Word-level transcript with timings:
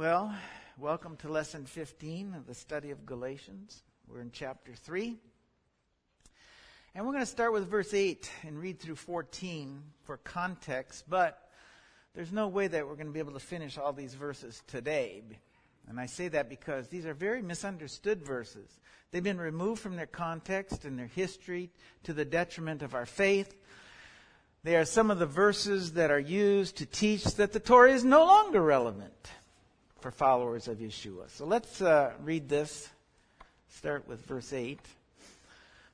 Well, 0.00 0.34
welcome 0.78 1.16
to 1.16 1.28
lesson 1.28 1.66
15 1.66 2.32
of 2.32 2.46
the 2.46 2.54
study 2.54 2.90
of 2.90 3.04
Galatians. 3.04 3.82
We're 4.08 4.22
in 4.22 4.30
chapter 4.32 4.72
3. 4.72 5.18
And 6.94 7.04
we're 7.04 7.12
going 7.12 7.22
to 7.22 7.30
start 7.30 7.52
with 7.52 7.68
verse 7.68 7.92
8 7.92 8.30
and 8.44 8.58
read 8.58 8.80
through 8.80 8.94
14 8.94 9.82
for 10.04 10.16
context, 10.16 11.04
but 11.06 11.50
there's 12.14 12.32
no 12.32 12.48
way 12.48 12.66
that 12.66 12.88
we're 12.88 12.94
going 12.94 13.08
to 13.08 13.12
be 13.12 13.18
able 13.18 13.34
to 13.34 13.40
finish 13.40 13.76
all 13.76 13.92
these 13.92 14.14
verses 14.14 14.62
today. 14.66 15.22
And 15.86 16.00
I 16.00 16.06
say 16.06 16.28
that 16.28 16.48
because 16.48 16.88
these 16.88 17.04
are 17.04 17.12
very 17.12 17.42
misunderstood 17.42 18.22
verses. 18.22 18.80
They've 19.10 19.22
been 19.22 19.36
removed 19.36 19.82
from 19.82 19.96
their 19.96 20.06
context 20.06 20.86
and 20.86 20.98
their 20.98 21.08
history 21.08 21.68
to 22.04 22.14
the 22.14 22.24
detriment 22.24 22.80
of 22.80 22.94
our 22.94 23.04
faith. 23.04 23.54
They 24.64 24.76
are 24.76 24.86
some 24.86 25.10
of 25.10 25.18
the 25.18 25.26
verses 25.26 25.92
that 25.92 26.10
are 26.10 26.18
used 26.18 26.78
to 26.78 26.86
teach 26.86 27.24
that 27.34 27.52
the 27.52 27.60
Torah 27.60 27.92
is 27.92 28.02
no 28.02 28.24
longer 28.24 28.62
relevant 28.62 29.30
for 30.00 30.10
followers 30.10 30.68
of 30.68 30.78
Yeshua. 30.78 31.28
So 31.30 31.44
let's 31.44 31.80
uh, 31.80 32.12
read 32.22 32.48
this. 32.48 32.88
Start 33.68 34.08
with 34.08 34.24
verse 34.26 34.52
8. 34.52 34.78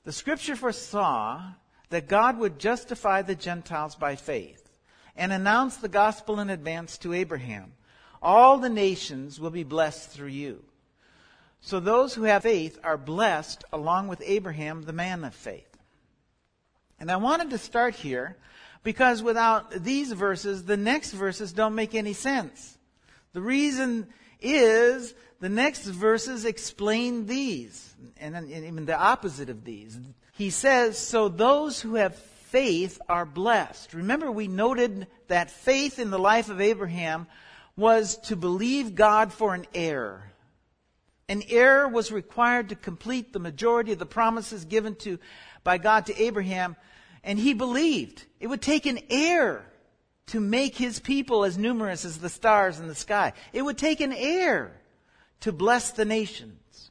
The 0.04 0.12
scripture 0.12 0.56
foresaw 0.56 1.42
that 1.90 2.08
God 2.08 2.38
would 2.38 2.58
justify 2.58 3.22
the 3.22 3.34
Gentiles 3.34 3.94
by 3.94 4.16
faith 4.16 4.68
and 5.16 5.32
announce 5.32 5.76
the 5.76 5.88
gospel 5.88 6.40
in 6.40 6.50
advance 6.50 6.98
to 6.98 7.12
Abraham. 7.12 7.72
All 8.22 8.58
the 8.58 8.68
nations 8.68 9.40
will 9.40 9.50
be 9.50 9.64
blessed 9.64 10.10
through 10.10 10.28
you. 10.28 10.62
So 11.60 11.80
those 11.80 12.14
who 12.14 12.24
have 12.24 12.42
faith 12.42 12.78
are 12.84 12.96
blessed 12.96 13.64
along 13.72 14.08
with 14.08 14.22
Abraham, 14.24 14.82
the 14.82 14.92
man 14.92 15.24
of 15.24 15.34
faith. 15.34 15.76
And 17.00 17.10
I 17.10 17.16
wanted 17.16 17.50
to 17.50 17.58
start 17.58 17.94
here 17.94 18.36
because 18.82 19.22
without 19.22 19.70
these 19.82 20.12
verses, 20.12 20.64
the 20.64 20.76
next 20.76 21.12
verses 21.12 21.52
don't 21.52 21.74
make 21.74 21.94
any 21.94 22.12
sense. 22.12 22.75
The 23.36 23.42
reason 23.42 24.06
is 24.40 25.14
the 25.40 25.50
next 25.50 25.84
verses 25.84 26.46
explain 26.46 27.26
these, 27.26 27.94
and, 28.16 28.34
and 28.34 28.50
even 28.50 28.86
the 28.86 28.98
opposite 28.98 29.50
of 29.50 29.62
these. 29.62 29.98
He 30.32 30.48
says, 30.48 30.96
So 30.96 31.28
those 31.28 31.78
who 31.78 31.96
have 31.96 32.16
faith 32.16 32.98
are 33.10 33.26
blessed. 33.26 33.92
Remember, 33.92 34.32
we 34.32 34.48
noted 34.48 35.06
that 35.28 35.50
faith 35.50 35.98
in 35.98 36.08
the 36.08 36.18
life 36.18 36.48
of 36.48 36.62
Abraham 36.62 37.26
was 37.76 38.16
to 38.28 38.36
believe 38.36 38.94
God 38.94 39.34
for 39.34 39.52
an 39.52 39.66
heir. 39.74 40.32
An 41.28 41.42
heir 41.50 41.86
was 41.88 42.10
required 42.10 42.70
to 42.70 42.74
complete 42.74 43.34
the 43.34 43.38
majority 43.38 43.92
of 43.92 43.98
the 43.98 44.06
promises 44.06 44.64
given 44.64 44.94
to 45.00 45.18
by 45.62 45.76
God 45.76 46.06
to 46.06 46.22
Abraham, 46.22 46.74
and 47.22 47.38
he 47.38 47.52
believed. 47.52 48.24
It 48.40 48.46
would 48.46 48.62
take 48.62 48.86
an 48.86 48.98
heir 49.10 49.66
to 50.26 50.40
make 50.40 50.76
his 50.76 50.98
people 50.98 51.44
as 51.44 51.56
numerous 51.56 52.04
as 52.04 52.18
the 52.18 52.28
stars 52.28 52.80
in 52.80 52.88
the 52.88 52.94
sky. 52.94 53.32
It 53.52 53.62
would 53.62 53.78
take 53.78 54.00
an 54.00 54.12
heir 54.12 54.72
to 55.40 55.52
bless 55.52 55.92
the 55.92 56.04
nations. 56.04 56.90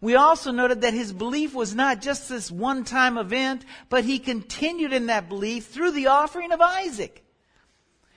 We 0.00 0.16
also 0.16 0.50
noted 0.50 0.80
that 0.80 0.94
his 0.94 1.12
belief 1.12 1.54
was 1.54 1.76
not 1.76 2.02
just 2.02 2.28
this 2.28 2.50
one 2.50 2.82
time 2.82 3.16
event, 3.16 3.64
but 3.88 4.04
he 4.04 4.18
continued 4.18 4.92
in 4.92 5.06
that 5.06 5.28
belief 5.28 5.66
through 5.66 5.92
the 5.92 6.08
offering 6.08 6.50
of 6.50 6.60
Isaac. 6.60 7.24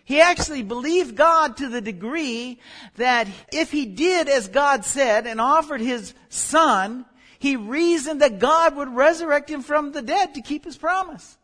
He 0.04 0.20
actually 0.20 0.64
believed 0.64 1.16
God 1.16 1.58
to 1.58 1.70
the 1.70 1.82
degree 1.82 2.60
that 2.96 3.28
if 3.52 3.72
he 3.72 3.86
did 3.86 4.30
as 4.30 4.48
God 4.48 4.84
said 4.84 5.28
and 5.28 5.40
offered 5.40 5.82
his 5.82 6.16
son, 6.30 7.06
he 7.38 7.56
reasoned 7.56 8.22
that 8.22 8.40
God 8.40 8.76
would 8.76 8.90
resurrect 8.90 9.50
him 9.50 9.62
from 9.62 9.92
the 9.92 10.02
dead 10.02 10.36
to 10.36 10.42
keep 10.42 10.66
his 10.66 10.78
promise. 10.78 11.38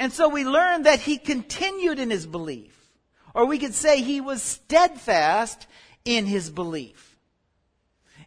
And 0.00 0.14
so 0.14 0.30
we 0.30 0.46
learn 0.46 0.84
that 0.84 1.00
he 1.00 1.18
continued 1.18 1.98
in 1.98 2.08
his 2.08 2.26
belief. 2.26 2.74
Or 3.34 3.44
we 3.44 3.58
could 3.58 3.74
say 3.74 4.00
he 4.00 4.22
was 4.22 4.42
steadfast 4.42 5.66
in 6.06 6.24
his 6.24 6.48
belief. 6.48 7.18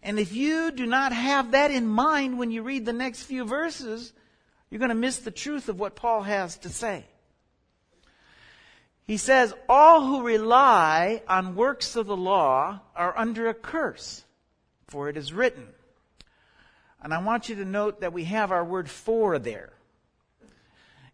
And 0.03 0.19
if 0.19 0.33
you 0.33 0.69
do 0.69 0.85
not 0.85 1.13
have 1.13 1.51
that 1.51 1.71
in 1.71 1.87
mind 1.87 2.37
when 2.37 2.51
you 2.51 2.61
read 2.61 2.85
the 2.85 2.93
next 2.93 3.23
few 3.23 3.43
verses, 3.43 4.13
you're 4.69 4.77
going 4.77 4.89
to 4.89 4.95
miss 4.95 5.17
the 5.17 5.31
truth 5.31 5.67
of 5.67 5.79
what 5.79 5.95
Paul 5.95 6.21
has 6.21 6.57
to 6.57 6.69
say. 6.69 7.05
He 9.07 9.17
says, 9.17 9.51
All 9.67 10.05
who 10.05 10.21
rely 10.21 11.23
on 11.27 11.55
works 11.55 11.95
of 11.95 12.05
the 12.05 12.15
law 12.15 12.81
are 12.95 13.17
under 13.17 13.49
a 13.49 13.53
curse, 13.55 14.23
for 14.89 15.09
it 15.09 15.17
is 15.17 15.33
written. 15.33 15.69
And 17.01 17.15
I 17.15 17.23
want 17.23 17.49
you 17.49 17.55
to 17.55 17.65
note 17.65 18.01
that 18.01 18.13
we 18.13 18.25
have 18.25 18.51
our 18.51 18.63
word 18.63 18.91
for 18.91 19.39
there 19.39 19.73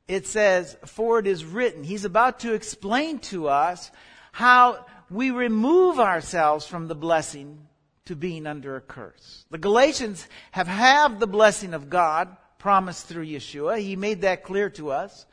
it 0.09 0.25
says, 0.25 0.75
For 0.85 1.19
it 1.19 1.27
is 1.27 1.45
written. 1.45 1.83
He's 1.83 2.03
about 2.03 2.39
to 2.39 2.53
explain 2.53 3.19
to 3.19 3.47
us 3.47 3.91
how 4.31 4.85
we 5.09 5.29
remove 5.29 5.99
ourselves 5.99 6.65
from 6.65 6.87
the 6.87 6.95
blessing 6.95 7.67
to 8.05 8.15
being 8.15 8.47
under 8.47 8.75
a 8.75 8.81
curse. 8.81 9.45
The 9.51 9.59
Galatians 9.59 10.27
have 10.51 10.67
had 10.67 11.19
the 11.19 11.27
blessing 11.27 11.75
of 11.75 11.91
God 11.91 12.35
promised 12.57 13.05
through 13.05 13.27
Yeshua. 13.27 13.79
He 13.79 13.95
made 13.95 14.21
that 14.21 14.43
clear 14.43 14.71
to 14.71 14.89
us. 14.89 15.27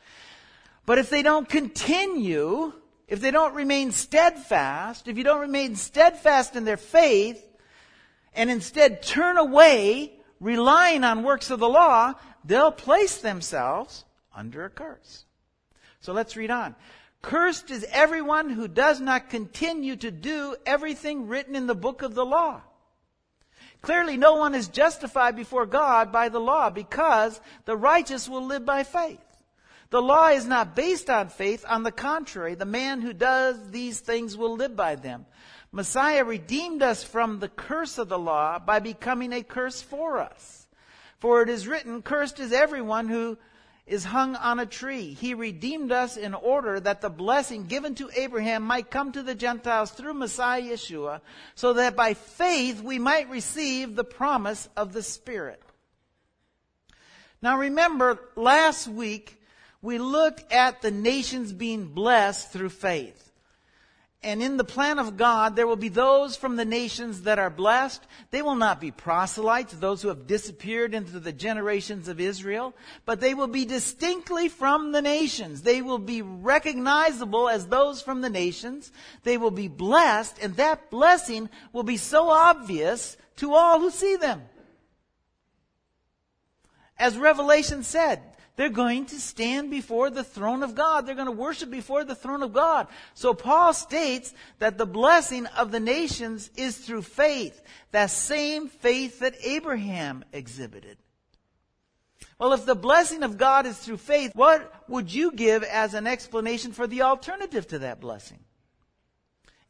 But 0.84 0.98
if 0.98 1.08
they 1.08 1.22
don't 1.22 1.48
continue, 1.48 2.74
if 3.08 3.20
they 3.20 3.30
don't 3.30 3.54
remain 3.54 3.92
steadfast, 3.92 5.08
if 5.08 5.16
you 5.16 5.24
don't 5.24 5.40
remain 5.40 5.76
steadfast 5.76 6.54
in 6.54 6.64
their 6.64 6.76
faith, 6.76 7.42
and 8.34 8.50
instead 8.50 9.02
turn 9.02 9.38
away, 9.38 10.12
relying 10.38 11.02
on 11.02 11.22
works 11.22 11.50
of 11.50 11.60
the 11.60 11.68
law, 11.68 12.12
they'll 12.44 12.70
place 12.70 13.18
themselves 13.18 14.04
under 14.36 14.64
a 14.64 14.70
curse. 14.70 15.24
So 16.00 16.12
let's 16.12 16.36
read 16.36 16.50
on. 16.50 16.76
Cursed 17.22 17.70
is 17.70 17.84
everyone 17.90 18.50
who 18.50 18.68
does 18.68 19.00
not 19.00 19.30
continue 19.30 19.96
to 19.96 20.10
do 20.10 20.54
everything 20.64 21.26
written 21.26 21.56
in 21.56 21.66
the 21.66 21.74
book 21.74 22.02
of 22.02 22.14
the 22.14 22.24
law. 22.24 22.60
Clearly, 23.82 24.16
no 24.16 24.34
one 24.34 24.54
is 24.54 24.68
justified 24.68 25.34
before 25.34 25.66
God 25.66 26.12
by 26.12 26.28
the 26.28 26.38
law 26.38 26.70
because 26.70 27.40
the 27.64 27.76
righteous 27.76 28.28
will 28.28 28.44
live 28.44 28.64
by 28.64 28.84
faith. 28.84 29.20
The 29.90 30.02
law 30.02 30.28
is 30.28 30.46
not 30.46 30.74
based 30.74 31.08
on 31.08 31.28
faith. 31.28 31.64
On 31.68 31.82
the 31.82 31.92
contrary, 31.92 32.54
the 32.54 32.64
man 32.64 33.00
who 33.00 33.12
does 33.12 33.70
these 33.70 34.00
things 34.00 34.36
will 34.36 34.56
live 34.56 34.74
by 34.74 34.96
them. 34.96 35.26
Messiah 35.72 36.24
redeemed 36.24 36.82
us 36.82 37.04
from 37.04 37.38
the 37.38 37.48
curse 37.48 37.98
of 37.98 38.08
the 38.08 38.18
law 38.18 38.58
by 38.58 38.78
becoming 38.78 39.32
a 39.32 39.42
curse 39.42 39.82
for 39.82 40.18
us. 40.18 40.66
For 41.18 41.42
it 41.42 41.48
is 41.48 41.68
written, 41.68 42.02
Cursed 42.02 42.40
is 42.40 42.52
everyone 42.52 43.08
who 43.08 43.38
is 43.86 44.04
hung 44.04 44.34
on 44.34 44.58
a 44.58 44.66
tree. 44.66 45.12
He 45.14 45.34
redeemed 45.34 45.92
us 45.92 46.16
in 46.16 46.34
order 46.34 46.80
that 46.80 47.00
the 47.00 47.10
blessing 47.10 47.66
given 47.66 47.94
to 47.96 48.10
Abraham 48.16 48.64
might 48.64 48.90
come 48.90 49.12
to 49.12 49.22
the 49.22 49.34
Gentiles 49.34 49.92
through 49.92 50.14
Messiah 50.14 50.62
Yeshua, 50.62 51.20
so 51.54 51.74
that 51.74 51.94
by 51.94 52.14
faith 52.14 52.82
we 52.82 52.98
might 52.98 53.30
receive 53.30 53.94
the 53.94 54.04
promise 54.04 54.68
of 54.76 54.92
the 54.92 55.02
Spirit. 55.02 55.62
Now 57.40 57.58
remember, 57.58 58.18
last 58.34 58.88
week 58.88 59.40
we 59.82 59.98
looked 59.98 60.52
at 60.52 60.82
the 60.82 60.90
nations 60.90 61.52
being 61.52 61.86
blessed 61.86 62.50
through 62.50 62.70
faith. 62.70 63.25
And 64.26 64.42
in 64.42 64.56
the 64.56 64.64
plan 64.64 64.98
of 64.98 65.16
God, 65.16 65.54
there 65.54 65.68
will 65.68 65.76
be 65.76 65.88
those 65.88 66.36
from 66.36 66.56
the 66.56 66.64
nations 66.64 67.22
that 67.22 67.38
are 67.38 67.48
blessed. 67.48 68.04
They 68.32 68.42
will 68.42 68.56
not 68.56 68.80
be 68.80 68.90
proselytes, 68.90 69.74
those 69.74 70.02
who 70.02 70.08
have 70.08 70.26
disappeared 70.26 70.94
into 70.94 71.20
the 71.20 71.32
generations 71.32 72.08
of 72.08 72.18
Israel, 72.18 72.74
but 73.04 73.20
they 73.20 73.34
will 73.34 73.46
be 73.46 73.64
distinctly 73.64 74.48
from 74.48 74.90
the 74.90 75.00
nations. 75.00 75.62
They 75.62 75.80
will 75.80 76.00
be 76.00 76.22
recognizable 76.22 77.48
as 77.48 77.68
those 77.68 78.02
from 78.02 78.20
the 78.20 78.28
nations. 78.28 78.90
They 79.22 79.38
will 79.38 79.52
be 79.52 79.68
blessed, 79.68 80.40
and 80.42 80.56
that 80.56 80.90
blessing 80.90 81.48
will 81.72 81.84
be 81.84 81.96
so 81.96 82.28
obvious 82.28 83.16
to 83.36 83.54
all 83.54 83.78
who 83.78 83.92
see 83.92 84.16
them. 84.16 84.42
As 86.98 87.16
Revelation 87.16 87.84
said, 87.84 88.24
they're 88.56 88.70
going 88.70 89.04
to 89.06 89.20
stand 89.20 89.70
before 89.70 90.08
the 90.08 90.24
throne 90.24 90.62
of 90.62 90.74
God. 90.74 91.06
They're 91.06 91.14
going 91.14 91.26
to 91.26 91.32
worship 91.32 91.70
before 91.70 92.04
the 92.04 92.14
throne 92.14 92.42
of 92.42 92.54
God. 92.54 92.88
So 93.12 93.34
Paul 93.34 93.74
states 93.74 94.32
that 94.58 94.78
the 94.78 94.86
blessing 94.86 95.44
of 95.46 95.70
the 95.70 95.80
nations 95.80 96.50
is 96.56 96.78
through 96.78 97.02
faith. 97.02 97.60
That 97.90 98.10
same 98.10 98.68
faith 98.68 99.20
that 99.20 99.36
Abraham 99.44 100.24
exhibited. 100.32 100.96
Well, 102.38 102.54
if 102.54 102.64
the 102.64 102.74
blessing 102.74 103.22
of 103.22 103.36
God 103.36 103.66
is 103.66 103.78
through 103.78 103.98
faith, 103.98 104.32
what 104.34 104.84
would 104.88 105.12
you 105.12 105.32
give 105.32 105.62
as 105.62 105.92
an 105.92 106.06
explanation 106.06 106.72
for 106.72 106.86
the 106.86 107.02
alternative 107.02 107.66
to 107.68 107.80
that 107.80 108.00
blessing? 108.00 108.40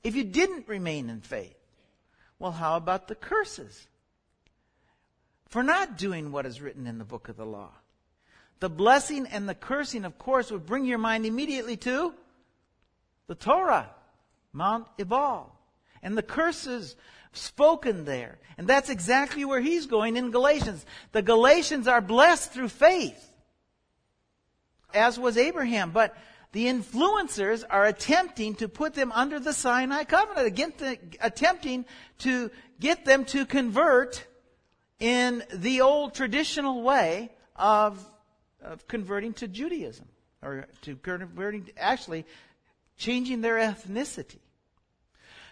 If 0.04 0.14
you 0.14 0.22
didn't 0.22 0.68
remain 0.68 1.10
in 1.10 1.20
faith, 1.20 1.56
well, 2.38 2.52
how 2.52 2.76
about 2.76 3.08
the 3.08 3.14
curses 3.16 3.88
for 5.48 5.64
not 5.64 5.98
doing 5.98 6.30
what 6.30 6.46
is 6.46 6.60
written 6.60 6.86
in 6.86 6.98
the 6.98 7.04
book 7.04 7.28
of 7.28 7.36
the 7.36 7.46
law? 7.46 7.72
The 8.60 8.70
blessing 8.70 9.26
and 9.26 9.48
the 9.48 9.54
cursing, 9.54 10.04
of 10.04 10.18
course, 10.18 10.50
would 10.50 10.66
bring 10.66 10.84
your 10.84 10.98
mind 10.98 11.26
immediately 11.26 11.76
to 11.78 12.14
the 13.26 13.34
Torah, 13.34 13.90
Mount 14.52 14.86
Ebal, 14.98 15.52
and 16.02 16.16
the 16.16 16.22
curses 16.22 16.96
spoken 17.32 18.04
there. 18.04 18.38
And 18.56 18.66
that's 18.66 18.88
exactly 18.88 19.44
where 19.44 19.60
he's 19.60 19.86
going 19.86 20.16
in 20.16 20.30
Galatians. 20.30 20.86
The 21.12 21.22
Galatians 21.22 21.86
are 21.86 22.00
blessed 22.00 22.52
through 22.52 22.70
faith, 22.70 23.30
as 24.94 25.18
was 25.18 25.36
Abraham. 25.36 25.90
But 25.90 26.16
the 26.52 26.66
influencers 26.66 27.64
are 27.68 27.84
attempting 27.84 28.54
to 28.54 28.68
put 28.68 28.94
them 28.94 29.12
under 29.12 29.38
the 29.38 29.52
Sinai 29.52 30.04
covenant, 30.04 30.46
against 30.46 30.78
the, 30.78 30.98
attempting 31.20 31.84
to 32.20 32.50
get 32.80 33.04
them 33.04 33.26
to 33.26 33.44
convert 33.44 34.26
in 34.98 35.42
the 35.52 35.82
old 35.82 36.14
traditional 36.14 36.82
way 36.82 37.30
of, 37.54 38.02
of 38.62 38.86
converting 38.88 39.32
to 39.34 39.48
Judaism, 39.48 40.06
or 40.42 40.66
to 40.82 40.96
converting, 40.96 41.68
actually 41.76 42.26
changing 42.96 43.40
their 43.40 43.56
ethnicity. 43.56 44.38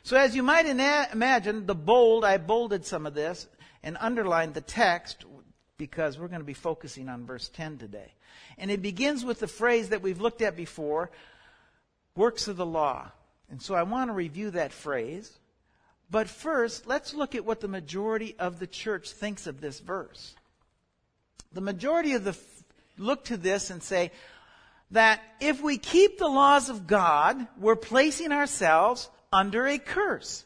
So 0.03 0.17
as 0.17 0.37
you 0.37 0.43
might 0.43 0.67
ina- 0.67 1.09
imagine, 1.13 1.67
the 1.67 1.75
bold, 1.75 2.25
I 2.25 2.37
bolded 2.37 2.85
some 2.85 3.07
of 3.07 3.15
this 3.15 3.47
and 3.83 3.97
underlined 4.01 4.55
the 4.55 4.61
text 4.61 5.25
because 5.79 6.19
we're 6.19 6.29
going 6.29 6.41
to 6.41 6.47
be 6.47 6.55
focusing 6.55 7.09
on 7.09 7.27
verse 7.27 7.49
10 7.49 7.79
today. 7.79 8.13
And 8.59 8.71
it 8.71 8.83
begins 8.83 9.25
with 9.25 9.41
the 9.41 9.49
phrase 9.49 9.89
that 9.89 10.03
we've 10.03 10.21
looked 10.21 10.43
at 10.43 10.57
before, 10.57 11.11
works 12.17 12.49
of 12.49 12.57
the 12.57 12.67
law. 12.67 13.11
And 13.51 13.61
so 13.61 13.75
I 13.75 13.83
want 13.83 14.11
to 14.11 14.15
review 14.15 14.51
that 14.53 14.73
phrase. 14.73 15.39
But 16.11 16.29
first, 16.29 16.87
let's 16.87 17.15
look 17.15 17.35
at 17.35 17.45
what 17.45 17.61
the 17.61 17.69
majority 17.69 18.37
of 18.39 18.59
the 18.59 18.67
church 18.67 19.11
thinks 19.11 19.47
of 19.47 19.61
this 19.61 19.81
verse. 19.81 20.35
The 21.53 21.61
majority 21.61 22.13
of 22.13 22.25
the 22.25 22.33
look 22.97 23.25
to 23.25 23.37
this 23.37 23.71
and 23.71 23.83
say 23.83 24.13
that 24.91 25.21
if 25.41 25.63
we 25.63 25.79
keep 25.79 26.19
the 26.19 26.29
laws 26.29 26.69
of 26.69 26.87
God, 26.87 27.47
we're 27.59 27.77
placing 27.77 28.33
ourselves 28.33 29.09
under 29.33 29.67
a 29.67 29.79
curse. 29.79 30.45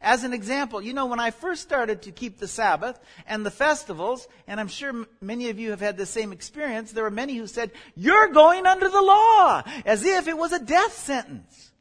As 0.00 0.22
an 0.22 0.34
example, 0.34 0.82
you 0.82 0.92
know, 0.92 1.06
when 1.06 1.20
I 1.20 1.30
first 1.30 1.62
started 1.62 2.02
to 2.02 2.12
keep 2.12 2.38
the 2.38 2.46
Sabbath 2.48 3.00
and 3.26 3.44
the 3.44 3.50
festivals, 3.50 4.28
and 4.46 4.60
I'm 4.60 4.68
sure 4.68 5.06
many 5.22 5.48
of 5.48 5.58
you 5.58 5.70
have 5.70 5.80
had 5.80 5.96
the 5.96 6.04
same 6.04 6.30
experience, 6.30 6.92
there 6.92 7.04
were 7.04 7.10
many 7.10 7.36
who 7.36 7.46
said, 7.46 7.70
You're 7.96 8.28
going 8.28 8.66
under 8.66 8.88
the 8.88 9.00
law, 9.00 9.62
as 9.86 10.04
if 10.04 10.28
it 10.28 10.36
was 10.36 10.52
a 10.52 10.58
death 10.62 10.92
sentence. 10.92 11.72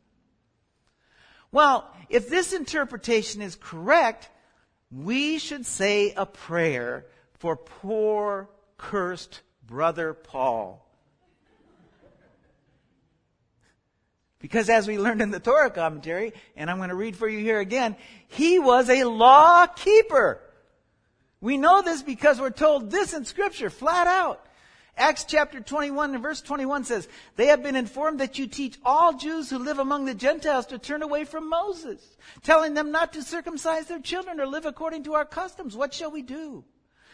Well, 1.51 1.89
if 2.09 2.29
this 2.29 2.53
interpretation 2.53 3.41
is 3.41 3.55
correct, 3.55 4.29
we 4.89 5.37
should 5.37 5.65
say 5.65 6.13
a 6.15 6.25
prayer 6.25 7.05
for 7.39 7.57
poor, 7.57 8.49
cursed 8.77 9.41
brother 9.65 10.13
Paul. 10.13 10.83
Because 14.39 14.69
as 14.69 14.87
we 14.87 14.99
learned 14.99 15.21
in 15.21 15.31
the 15.31 15.39
Torah 15.39 15.71
commentary, 15.71 16.33
and 16.57 16.69
I'm 16.69 16.77
going 16.77 16.89
to 16.89 16.95
read 16.95 17.15
for 17.15 17.29
you 17.29 17.39
here 17.39 17.61
again, 17.61 17.95
he 18.27 18.59
was 18.59 18.89
a 18.89 19.05
law 19.05 19.65
keeper. 19.67 20.41
We 21.39 21.55
know 21.55 21.81
this 21.81 22.03
because 22.03 22.41
we're 22.41 22.49
told 22.49 22.91
this 22.91 23.13
in 23.13 23.23
scripture 23.23 23.69
flat 23.69 24.05
out. 24.05 24.45
Acts 24.95 25.23
chapter 25.23 25.59
21 25.59 26.13
and 26.13 26.21
verse 26.21 26.41
21 26.41 26.83
says, 26.83 27.07
They 27.35 27.47
have 27.47 27.63
been 27.63 27.75
informed 27.75 28.19
that 28.19 28.37
you 28.37 28.47
teach 28.47 28.77
all 28.85 29.13
Jews 29.13 29.49
who 29.49 29.57
live 29.57 29.79
among 29.79 30.05
the 30.05 30.13
Gentiles 30.13 30.67
to 30.67 30.77
turn 30.77 31.01
away 31.01 31.23
from 31.23 31.49
Moses, 31.49 32.17
telling 32.43 32.73
them 32.73 32.91
not 32.91 33.13
to 33.13 33.23
circumcise 33.23 33.87
their 33.87 33.99
children 33.99 34.39
or 34.39 34.45
live 34.45 34.65
according 34.65 35.03
to 35.03 35.13
our 35.13 35.25
customs. 35.25 35.75
What 35.75 35.93
shall 35.93 36.11
we 36.11 36.21
do? 36.21 36.63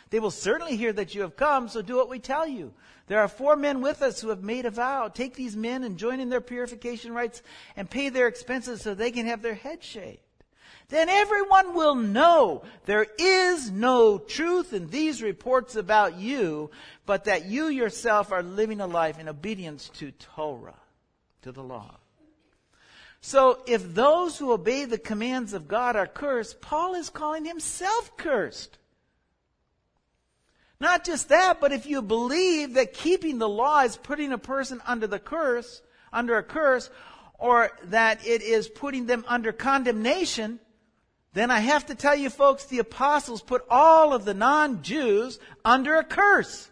They 0.10 0.20
will 0.20 0.32
certainly 0.32 0.76
hear 0.76 0.94
that 0.94 1.14
you 1.14 1.22
have 1.22 1.36
come, 1.36 1.70
so 1.70 1.82
do 1.82 1.96
what 1.96 2.10
we 2.10 2.20
tell 2.20 2.48
you. 2.48 2.74
There 3.08 3.20
are 3.20 3.28
four 3.28 3.56
men 3.56 3.82
with 3.82 4.02
us 4.02 4.22
who 4.22 4.30
have 4.30 4.44
made 4.44 4.66
a 4.66 4.72
vow. 4.72 5.08
Take 5.08 5.36
these 5.36 5.56
men 5.56 5.84
and 5.84 5.98
join 5.98 6.20
in 6.20 6.30
their 6.30 6.42
purification 6.42 7.14
rites 7.14 7.42
and 7.76 7.90
pay 7.90 8.10
their 8.10 8.28
expenses 8.28 8.82
so 8.82 8.94
they 8.94 9.12
can 9.12 9.26
have 9.26 9.42
their 9.42 9.56
head 9.56 9.84
shaved. 9.84 10.20
Then 10.90 11.08
everyone 11.10 11.76
will 11.76 11.94
know 11.94 12.64
there 12.86 13.06
is 13.20 13.70
no 13.70 14.18
truth 14.18 14.74
in 14.74 14.90
these 14.90 15.22
reports 15.22 15.76
about 15.76 16.18
you, 16.18 16.72
but 17.06 17.26
that 17.26 17.46
you 17.46 17.68
yourself 17.68 18.32
are 18.32 18.42
living 18.42 18.82
a 18.82 18.88
life 18.88 19.20
in 19.20 19.30
obedience 19.30 19.90
to 19.96 20.12
Torah, 20.12 20.80
to 21.44 21.52
the 21.52 21.62
law. 21.62 21.98
So 23.22 23.60
if 23.68 23.94
those 23.94 24.38
who 24.38 24.52
obey 24.52 24.86
the 24.86 24.98
commands 24.98 25.54
of 25.54 25.68
God 25.68 25.96
are 25.96 26.08
cursed, 26.08 26.62
Paul 26.62 26.96
is 26.96 27.10
calling 27.10 27.46
himself 27.46 28.18
cursed. 28.18 28.80
Not 30.82 31.04
just 31.04 31.30
that, 31.30 31.60
but 31.60 31.74
if 31.74 31.86
you 31.86 32.02
believe 32.02 32.76
that 32.76 32.94
keeping 32.94 33.38
the 33.38 33.50
law 33.50 33.82
is 33.82 33.98
putting 33.98 34.32
a 34.32 34.38
person 34.38 34.82
under 34.88 35.08
the 35.08 35.20
curse, 35.20 35.82
under 36.14 36.38
a 36.38 36.44
curse, 36.44 36.90
or 37.38 37.72
that 37.86 38.26
it 38.26 38.42
is 38.42 38.70
putting 38.70 39.06
them 39.06 39.26
under 39.28 39.52
condemnation, 39.52 40.60
then 41.34 41.52
I 41.52 41.60
have 41.60 41.86
to 41.88 41.96
tell 41.96 42.16
you 42.16 42.30
folks, 42.30 42.66
the 42.66 42.80
apostles 42.80 43.42
put 43.42 43.66
all 43.70 44.14
of 44.14 44.26
the 44.26 44.34
non-Jews 44.34 45.40
under 45.66 45.98
a 45.98 46.04
curse. 46.04 46.70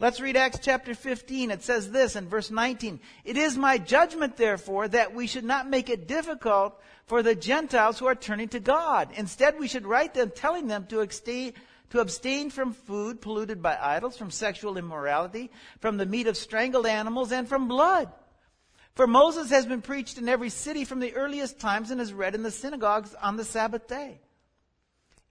Let's 0.00 0.20
read 0.20 0.36
Acts 0.36 0.58
chapter 0.60 0.94
15. 0.94 1.52
It 1.52 1.62
says 1.62 1.92
this 1.92 2.16
in 2.16 2.28
verse 2.28 2.50
19. 2.50 2.98
It 3.24 3.36
is 3.36 3.56
my 3.56 3.78
judgment, 3.78 4.36
therefore, 4.36 4.88
that 4.88 5.14
we 5.14 5.28
should 5.28 5.44
not 5.44 5.70
make 5.70 5.88
it 5.88 6.08
difficult 6.08 6.80
for 7.06 7.22
the 7.22 7.36
Gentiles 7.36 8.00
who 8.00 8.06
are 8.06 8.16
turning 8.16 8.48
to 8.48 8.58
God. 8.58 9.10
Instead, 9.14 9.60
we 9.60 9.68
should 9.68 9.86
write 9.86 10.12
them 10.12 10.32
telling 10.34 10.66
them 10.66 10.86
to 10.86 11.00
abstain 11.00 11.52
to 11.92 12.00
abstain 12.00 12.48
from 12.48 12.72
food 12.72 13.20
polluted 13.20 13.60
by 13.60 13.76
idols, 13.78 14.16
from 14.16 14.30
sexual 14.30 14.78
immorality, 14.78 15.50
from 15.78 15.98
the 15.98 16.06
meat 16.06 16.26
of 16.26 16.38
strangled 16.38 16.86
animals, 16.86 17.32
and 17.32 17.46
from 17.46 17.68
blood. 17.68 18.10
For 18.94 19.06
Moses 19.06 19.50
has 19.50 19.66
been 19.66 19.82
preached 19.82 20.16
in 20.16 20.26
every 20.26 20.48
city 20.48 20.86
from 20.86 21.00
the 21.00 21.14
earliest 21.14 21.60
times 21.60 21.90
and 21.90 22.00
is 22.00 22.14
read 22.14 22.34
in 22.34 22.42
the 22.42 22.50
synagogues 22.50 23.14
on 23.20 23.36
the 23.36 23.44
Sabbath 23.44 23.88
day. 23.88 24.22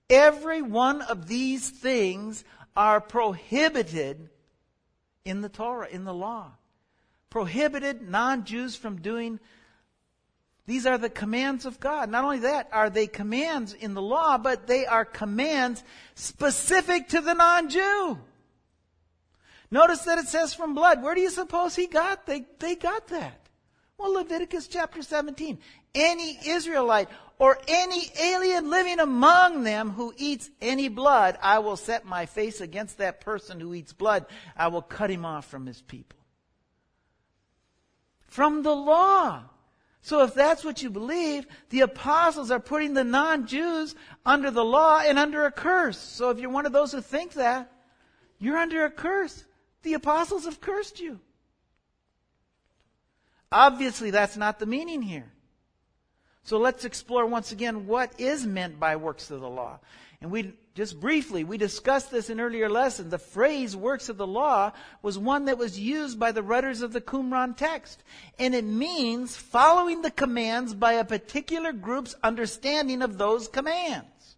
Every 0.07 0.61
one 0.61 1.01
of 1.01 1.27
these 1.27 1.67
things 1.67 2.43
are 2.75 3.01
prohibited 3.01 4.29
in 5.25 5.41
the 5.41 5.49
Torah, 5.49 5.87
in 5.87 6.03
the 6.03 6.13
law. 6.13 6.51
Prohibited 7.31 8.07
non 8.07 8.45
Jews 8.45 8.75
from 8.75 9.01
doing 9.01 9.39
these 10.67 10.85
are 10.85 10.97
the 10.97 11.09
commands 11.09 11.65
of 11.65 11.79
God. 11.79 12.09
Not 12.09 12.23
only 12.23 12.39
that, 12.39 12.69
are 12.71 12.89
they 12.89 13.07
commands 13.07 13.73
in 13.73 13.93
the 13.93 14.01
law, 14.01 14.37
but 14.37 14.67
they 14.67 14.85
are 14.85 15.05
commands 15.05 15.83
specific 16.15 17.09
to 17.09 17.21
the 17.21 17.33
non-Jew. 17.33 18.19
Notice 19.71 20.01
that 20.01 20.19
it 20.19 20.27
says 20.27 20.53
from 20.53 20.75
blood. 20.75 21.01
Where 21.01 21.15
do 21.15 21.21
you 21.21 21.29
suppose 21.29 21.75
he 21.75 21.87
got? 21.87 22.25
They, 22.25 22.45
they 22.59 22.75
got 22.75 23.07
that. 23.07 23.47
Well, 23.97 24.13
Leviticus 24.13 24.67
chapter 24.67 25.01
17. 25.01 25.59
Any 25.95 26.37
Israelite 26.45 27.09
or 27.39 27.57
any 27.67 28.11
alien 28.21 28.69
living 28.69 28.99
among 28.99 29.63
them 29.63 29.91
who 29.91 30.13
eats 30.17 30.49
any 30.61 30.89
blood, 30.89 31.37
I 31.41 31.59
will 31.59 31.77
set 31.77 32.05
my 32.05 32.25
face 32.25 32.61
against 32.61 32.97
that 32.97 33.21
person 33.21 33.59
who 33.59 33.73
eats 33.73 33.93
blood. 33.93 34.25
I 34.55 34.67
will 34.67 34.81
cut 34.81 35.09
him 35.09 35.25
off 35.25 35.47
from 35.47 35.65
his 35.65 35.81
people. 35.81 36.19
From 38.27 38.63
the 38.63 38.75
law. 38.75 39.43
So 40.01 40.24
if 40.24 40.33
that's 40.33 40.63
what 40.63 40.81
you 40.81 40.89
believe, 40.89 41.45
the 41.69 41.81
apostles 41.81 42.50
are 42.50 42.59
putting 42.59 42.93
the 42.93 43.03
non-Jews 43.03 43.96
under 44.25 44.50
the 44.50 44.65
law 44.65 45.00
and 45.00 45.20
under 45.20 45.46
a 45.46 45.51
curse. 45.51 45.98
So 45.98 46.31
if 46.31 46.39
you're 46.39 46.50
one 46.50 46.65
of 46.65 46.72
those 46.72 46.91
who 46.91 47.01
think 47.01 47.34
that, 47.34 47.72
you're 48.39 48.58
under 48.58 48.84
a 48.86 48.89
curse. 48.89 49.46
The 49.84 49.93
apostles 49.93 50.46
have 50.46 50.60
cursed 50.60 51.00
you. 51.00 51.20
Obviously, 53.51 54.12
that's 54.12 54.38
not 54.38 54.60
the 54.60 54.65
meaning 54.65 55.01
here. 55.01 55.31
So 56.43 56.58
let's 56.58 56.86
explore 56.86 57.25
once 57.27 57.51
again 57.51 57.86
what 57.86 58.20
is 58.20 58.48
meant 58.48 58.79
by 58.79 58.96
works 58.96 59.29
of 59.29 59.41
the 59.41 59.50
law. 59.50 59.79
And 60.21 60.29
we 60.29 60.53
just 60.75 60.99
briefly, 60.99 61.43
we 61.43 61.57
discussed 61.57 62.11
this 62.11 62.29
in 62.29 62.39
earlier 62.39 62.69
lessons. 62.69 63.09
The 63.09 63.17
phrase 63.17 63.75
works 63.75 64.07
of 64.07 64.17
the 64.17 64.27
law 64.27 64.71
was 65.01 65.17
one 65.17 65.45
that 65.45 65.57
was 65.57 65.79
used 65.79 66.19
by 66.19 66.31
the 66.31 66.43
writers 66.43 66.81
of 66.81 66.93
the 66.93 67.01
Qumran 67.01 67.57
text. 67.57 68.03
And 68.37 68.53
it 68.53 68.63
means 68.63 69.35
following 69.35 70.01
the 70.01 70.11
commands 70.11 70.73
by 70.75 70.93
a 70.93 71.03
particular 71.03 71.73
group's 71.73 72.15
understanding 72.23 73.01
of 73.01 73.17
those 73.17 73.47
commands. 73.47 74.35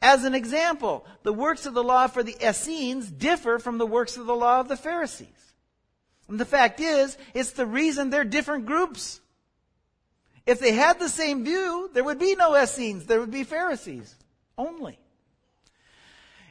As 0.00 0.24
an 0.24 0.34
example, 0.34 1.04
the 1.24 1.32
works 1.32 1.66
of 1.66 1.74
the 1.74 1.84
law 1.84 2.06
for 2.06 2.22
the 2.22 2.36
Essenes 2.40 3.10
differ 3.10 3.58
from 3.58 3.78
the 3.78 3.86
works 3.86 4.16
of 4.16 4.26
the 4.26 4.34
law 4.34 4.60
of 4.60 4.68
the 4.68 4.76
Pharisees. 4.76 5.28
And 6.28 6.38
the 6.38 6.44
fact 6.44 6.80
is, 6.80 7.18
it's 7.34 7.52
the 7.52 7.66
reason 7.66 8.10
they're 8.10 8.24
different 8.24 8.64
groups. 8.64 9.20
If 10.46 10.60
they 10.60 10.72
had 10.72 10.98
the 10.98 11.08
same 11.08 11.44
view, 11.44 11.90
there 11.92 12.04
would 12.04 12.18
be 12.18 12.34
no 12.34 12.56
Essenes, 12.56 13.06
there 13.06 13.18
would 13.20 13.30
be 13.30 13.44
Pharisees 13.44 14.14
only. 14.56 14.98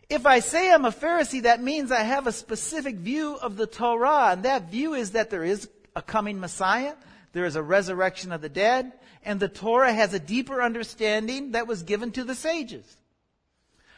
If 0.10 0.26
I 0.26 0.40
say 0.40 0.72
I'm 0.72 0.86
a 0.86 0.92
Pharisee, 0.92 1.44
that 1.44 1.64
means 1.64 1.92
I 1.92 2.02
have 2.02 2.28
a 2.28 2.32
specific 2.32 2.96
view 2.98 3.36
of 3.36 3.58
the 3.58 3.68
Torah, 3.68 4.30
and 4.32 4.44
that 4.44 4.70
view 4.70 4.94
is 4.94 5.12
that 5.12 5.30
there 5.30 5.44
is 5.44 5.70
a 5.96 6.02
coming 6.02 6.40
Messiah, 6.40 6.94
there 7.32 7.46
is 7.46 7.56
a 7.56 7.64
resurrection 7.64 8.32
of 8.32 8.42
the 8.42 8.50
dead, 8.50 8.92
and 9.24 9.40
the 9.40 9.48
Torah 9.48 9.94
has 9.94 10.14
a 10.14 10.20
deeper 10.20 10.62
understanding 10.62 11.54
that 11.54 11.68
was 11.68 11.84
given 11.84 12.12
to 12.12 12.24
the 12.24 12.36
sages. 12.36 12.98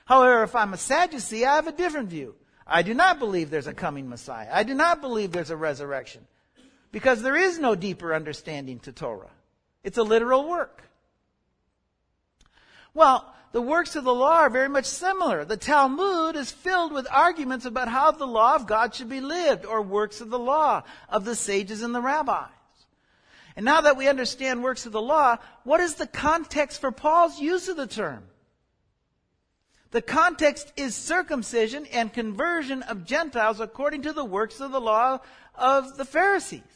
However, 0.06 0.44
if 0.44 0.56
I'm 0.56 0.74
a 0.74 0.78
Sadducee, 0.78 1.46
I 1.46 1.56
have 1.56 1.68
a 1.68 1.72
different 1.72 2.10
view. 2.10 2.36
I 2.68 2.84
do 2.84 2.94
not 2.94 3.20
believe 3.20 3.50
there's 3.50 3.68
a 3.68 3.74
coming 3.74 4.08
Messiah. 4.08 4.50
I 4.52 4.64
do 4.64 4.74
not 4.74 5.02
believe 5.02 5.32
there's 5.32 5.50
a 5.50 5.58
resurrection. 5.58 6.26
Because 6.92 7.22
there 7.22 7.36
is 7.36 7.60
no 7.60 7.76
deeper 7.76 8.14
understanding 8.14 8.80
to 8.80 8.92
Torah. 8.92 9.30
It's 9.84 9.98
a 9.98 10.04
literal 10.04 10.48
work. 10.48 10.84
Well, 12.94 13.34
the 13.56 13.62
works 13.62 13.96
of 13.96 14.04
the 14.04 14.14
law 14.14 14.40
are 14.40 14.50
very 14.50 14.68
much 14.68 14.84
similar. 14.84 15.46
The 15.46 15.56
Talmud 15.56 16.36
is 16.36 16.52
filled 16.52 16.92
with 16.92 17.08
arguments 17.10 17.64
about 17.64 17.88
how 17.88 18.12
the 18.12 18.28
law 18.28 18.54
of 18.54 18.68
God 18.68 18.94
should 18.94 19.08
be 19.08 19.22
lived, 19.22 19.66
or 19.66 19.82
works 19.82 20.20
of 20.20 20.30
the 20.30 20.38
law 20.38 20.84
of 21.08 21.24
the 21.24 21.38
sages 21.38 21.82
and 21.82 21.96
the 21.96 22.02
rabbis. 22.02 22.50
And 23.56 23.64
now 23.64 23.80
that 23.80 23.96
we 23.96 24.10
understand 24.10 24.62
works 24.62 24.86
of 24.86 24.92
the 24.92 25.02
law, 25.02 25.38
what 25.64 25.80
is 25.80 25.96
the 25.96 26.06
context 26.06 26.82
for 26.82 26.92
Paul's 26.92 27.40
use 27.40 27.70
of 27.70 27.78
the 27.78 27.88
term? 27.88 28.26
The 29.92 30.02
context 30.02 30.74
is 30.76 30.94
circumcision 30.94 31.86
and 31.94 32.12
conversion 32.12 32.84
of 32.84 33.06
Gentiles 33.06 33.62
according 33.62 34.02
to 34.02 34.12
the 34.12 34.26
works 34.26 34.60
of 34.60 34.74
the 34.74 34.82
law 34.82 35.20
of 35.56 35.96
the 35.96 36.04
Pharisees. 36.04 36.75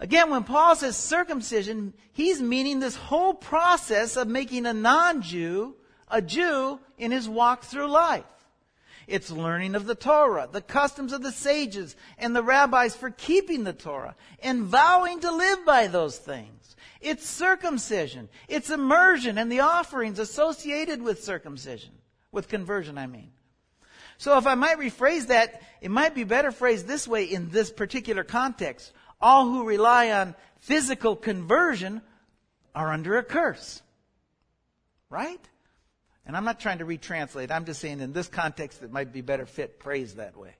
Again, 0.00 0.30
when 0.30 0.44
Paul 0.44 0.74
says 0.76 0.96
circumcision, 0.96 1.92
he's 2.12 2.40
meaning 2.40 2.80
this 2.80 2.96
whole 2.96 3.34
process 3.34 4.16
of 4.16 4.26
making 4.26 4.66
a 4.66 4.72
non-Jew 4.72 5.76
a 6.10 6.20
Jew 6.20 6.80
in 6.98 7.12
his 7.12 7.28
walk 7.28 7.62
through 7.62 7.88
life. 7.88 8.24
It's 9.06 9.30
learning 9.30 9.74
of 9.74 9.86
the 9.86 9.94
Torah, 9.94 10.48
the 10.50 10.60
customs 10.60 11.12
of 11.12 11.22
the 11.22 11.32
sages 11.32 11.96
and 12.18 12.34
the 12.34 12.42
rabbis 12.42 12.96
for 12.96 13.10
keeping 13.10 13.64
the 13.64 13.72
Torah, 13.72 14.14
and 14.42 14.64
vowing 14.64 15.20
to 15.20 15.30
live 15.30 15.64
by 15.64 15.86
those 15.86 16.16
things. 16.16 16.76
It's 17.00 17.28
circumcision. 17.28 18.28
It's 18.48 18.70
immersion 18.70 19.38
and 19.38 19.50
the 19.50 19.60
offerings 19.60 20.18
associated 20.18 21.02
with 21.02 21.24
circumcision. 21.24 21.92
With 22.32 22.48
conversion, 22.48 22.98
I 22.98 23.06
mean. 23.06 23.30
So 24.18 24.36
if 24.36 24.46
I 24.46 24.54
might 24.54 24.78
rephrase 24.78 25.28
that, 25.28 25.62
it 25.80 25.90
might 25.90 26.14
be 26.14 26.24
better 26.24 26.52
phrased 26.52 26.86
this 26.86 27.08
way 27.08 27.24
in 27.24 27.50
this 27.50 27.70
particular 27.70 28.22
context 28.22 28.92
all 29.20 29.46
who 29.46 29.64
rely 29.64 30.10
on 30.10 30.34
physical 30.60 31.16
conversion 31.16 32.02
are 32.74 32.92
under 32.92 33.18
a 33.18 33.22
curse. 33.22 33.82
Right? 35.08 35.40
And 36.26 36.36
I'm 36.36 36.44
not 36.44 36.60
trying 36.60 36.78
to 36.78 36.84
retranslate. 36.84 37.50
I'm 37.50 37.64
just 37.64 37.80
saying 37.80 38.00
in 38.00 38.12
this 38.12 38.28
context 38.28 38.82
it 38.82 38.92
might 38.92 39.12
be 39.12 39.20
better 39.20 39.46
fit 39.46 39.80
praise 39.80 40.14
that 40.14 40.36
way. 40.36 40.54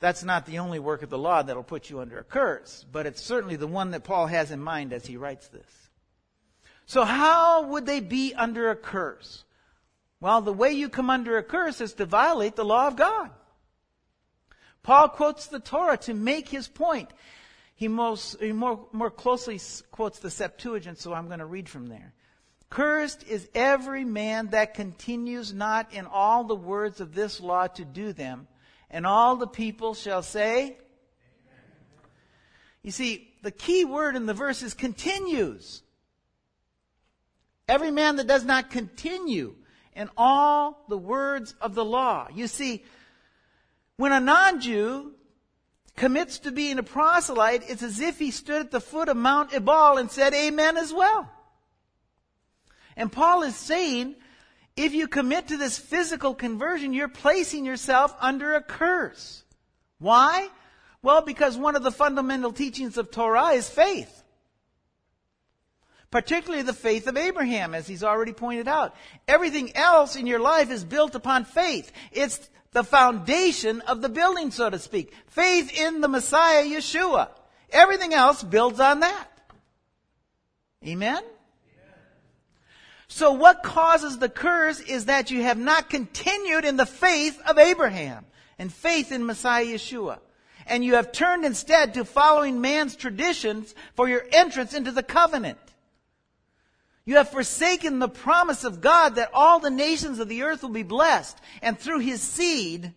That's 0.00 0.24
not 0.24 0.46
the 0.46 0.58
only 0.58 0.80
work 0.80 1.02
of 1.02 1.10
the 1.10 1.18
law 1.18 1.42
that'll 1.42 1.62
put 1.62 1.88
you 1.88 2.00
under 2.00 2.18
a 2.18 2.24
curse, 2.24 2.84
but 2.90 3.06
it's 3.06 3.22
certainly 3.22 3.54
the 3.54 3.68
one 3.68 3.92
that 3.92 4.02
Paul 4.02 4.26
has 4.26 4.50
in 4.50 4.60
mind 4.60 4.92
as 4.92 5.06
he 5.06 5.16
writes 5.16 5.46
this. 5.48 5.90
So 6.86 7.04
how 7.04 7.68
would 7.68 7.86
they 7.86 8.00
be 8.00 8.34
under 8.34 8.70
a 8.70 8.76
curse? 8.76 9.44
Well, 10.20 10.40
the 10.40 10.52
way 10.52 10.72
you 10.72 10.88
come 10.88 11.08
under 11.08 11.38
a 11.38 11.42
curse 11.42 11.80
is 11.80 11.94
to 11.94 12.04
violate 12.04 12.56
the 12.56 12.64
law 12.64 12.88
of 12.88 12.96
God. 12.96 13.30
Paul 14.82 15.08
quotes 15.08 15.46
the 15.46 15.60
Torah 15.60 15.96
to 15.98 16.14
make 16.14 16.48
his 16.48 16.68
point. 16.68 17.10
He, 17.74 17.88
most, 17.88 18.40
he 18.40 18.52
more, 18.52 18.86
more 18.92 19.10
closely 19.10 19.60
quotes 19.90 20.18
the 20.18 20.30
Septuagint, 20.30 20.98
so 20.98 21.12
I'm 21.12 21.26
going 21.26 21.38
to 21.38 21.46
read 21.46 21.68
from 21.68 21.88
there. 21.88 22.14
Cursed 22.70 23.24
is 23.28 23.48
every 23.54 24.04
man 24.04 24.48
that 24.48 24.74
continues 24.74 25.52
not 25.52 25.92
in 25.92 26.06
all 26.06 26.44
the 26.44 26.54
words 26.54 27.00
of 27.00 27.14
this 27.14 27.40
law 27.40 27.66
to 27.66 27.84
do 27.84 28.12
them, 28.12 28.48
and 28.90 29.06
all 29.06 29.36
the 29.36 29.46
people 29.46 29.94
shall 29.94 30.22
say, 30.22 30.60
Amen. 30.60 30.76
You 32.82 32.90
see, 32.90 33.34
the 33.42 33.50
key 33.50 33.84
word 33.84 34.16
in 34.16 34.26
the 34.26 34.34
verse 34.34 34.62
is 34.62 34.74
continues. 34.74 35.82
Every 37.68 37.90
man 37.90 38.16
that 38.16 38.26
does 38.26 38.44
not 38.44 38.70
continue 38.70 39.54
in 39.94 40.08
all 40.16 40.84
the 40.88 40.98
words 40.98 41.54
of 41.60 41.74
the 41.74 41.84
law. 41.84 42.28
You 42.32 42.46
see, 42.46 42.84
when 43.96 44.12
a 44.12 44.20
non-Jew 44.20 45.12
commits 45.96 46.38
to 46.40 46.52
being 46.52 46.78
a 46.78 46.82
proselyte, 46.82 47.68
it's 47.68 47.82
as 47.82 48.00
if 48.00 48.18
he 48.18 48.30
stood 48.30 48.60
at 48.60 48.70
the 48.70 48.80
foot 48.80 49.08
of 49.08 49.16
Mount 49.16 49.54
Ebal 49.54 49.98
and 49.98 50.10
said 50.10 50.34
amen 50.34 50.76
as 50.76 50.92
well. 50.92 51.30
And 52.96 53.10
Paul 53.12 53.42
is 53.42 53.56
saying, 53.56 54.16
if 54.76 54.94
you 54.94 55.06
commit 55.06 55.48
to 55.48 55.56
this 55.56 55.78
physical 55.78 56.34
conversion, 56.34 56.92
you're 56.92 57.08
placing 57.08 57.64
yourself 57.64 58.14
under 58.20 58.54
a 58.54 58.62
curse. 58.62 59.44
Why? 59.98 60.48
Well, 61.02 61.22
because 61.22 61.56
one 61.56 61.76
of 61.76 61.82
the 61.82 61.90
fundamental 61.90 62.52
teachings 62.52 62.96
of 62.96 63.10
Torah 63.10 63.50
is 63.50 63.68
faith. 63.68 64.21
Particularly 66.12 66.62
the 66.62 66.74
faith 66.74 67.08
of 67.08 67.16
Abraham, 67.16 67.74
as 67.74 67.88
he's 67.88 68.04
already 68.04 68.34
pointed 68.34 68.68
out. 68.68 68.94
Everything 69.26 69.74
else 69.74 70.14
in 70.14 70.28
your 70.28 70.38
life 70.38 70.70
is 70.70 70.84
built 70.84 71.14
upon 71.14 71.46
faith. 71.46 71.90
It's 72.12 72.50
the 72.72 72.84
foundation 72.84 73.80
of 73.80 74.02
the 74.02 74.10
building, 74.10 74.50
so 74.50 74.68
to 74.68 74.78
speak. 74.78 75.14
Faith 75.28 75.72
in 75.76 76.02
the 76.02 76.08
Messiah, 76.08 76.64
Yeshua. 76.64 77.30
Everything 77.70 78.12
else 78.12 78.42
builds 78.42 78.78
on 78.78 79.00
that. 79.00 79.26
Amen? 80.86 81.22
So 83.08 83.32
what 83.32 83.62
causes 83.62 84.18
the 84.18 84.28
curse 84.28 84.80
is 84.80 85.06
that 85.06 85.30
you 85.30 85.42
have 85.42 85.58
not 85.58 85.88
continued 85.88 86.66
in 86.66 86.76
the 86.76 86.86
faith 86.86 87.40
of 87.46 87.58
Abraham 87.58 88.26
and 88.58 88.70
faith 88.70 89.12
in 89.12 89.24
Messiah 89.24 89.64
Yeshua. 89.64 90.18
And 90.66 90.84
you 90.84 90.94
have 90.94 91.10
turned 91.10 91.46
instead 91.46 91.94
to 91.94 92.04
following 92.04 92.60
man's 92.60 92.96
traditions 92.96 93.74
for 93.94 94.10
your 94.10 94.24
entrance 94.30 94.74
into 94.74 94.92
the 94.92 95.02
covenant. 95.02 95.58
You 97.04 97.16
have 97.16 97.30
forsaken 97.30 97.98
the 97.98 98.08
promise 98.08 98.64
of 98.64 98.80
God 98.80 99.16
that 99.16 99.30
all 99.34 99.58
the 99.58 99.70
nations 99.70 100.18
of 100.18 100.28
the 100.28 100.42
earth 100.42 100.62
will 100.62 100.70
be 100.70 100.84
blessed, 100.84 101.36
and 101.60 101.78
through 101.78 101.98
his 101.98 102.20
seed, 102.20 102.92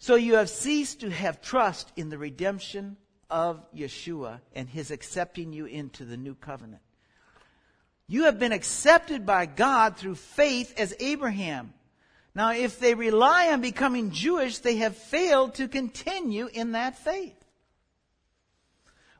so 0.00 0.14
you 0.14 0.34
have 0.34 0.50
ceased 0.50 1.00
to 1.00 1.10
have 1.10 1.42
trust 1.42 1.92
in 1.96 2.08
the 2.08 2.18
redemption 2.18 2.96
of 3.30 3.64
Yeshua 3.72 4.40
and 4.54 4.68
his 4.68 4.90
accepting 4.90 5.52
you 5.52 5.66
into 5.66 6.04
the 6.04 6.16
new 6.16 6.34
covenant. 6.34 6.82
You 8.06 8.24
have 8.24 8.38
been 8.38 8.52
accepted 8.52 9.26
by 9.26 9.46
God 9.46 9.96
through 9.96 10.14
faith 10.14 10.72
as 10.78 10.94
Abraham. 10.98 11.74
Now, 12.34 12.52
if 12.52 12.78
they 12.78 12.94
rely 12.94 13.52
on 13.52 13.60
becoming 13.60 14.12
Jewish, 14.12 14.58
they 14.58 14.76
have 14.76 14.96
failed 14.96 15.56
to 15.56 15.68
continue 15.68 16.46
in 16.46 16.72
that 16.72 16.98
faith. 16.98 17.37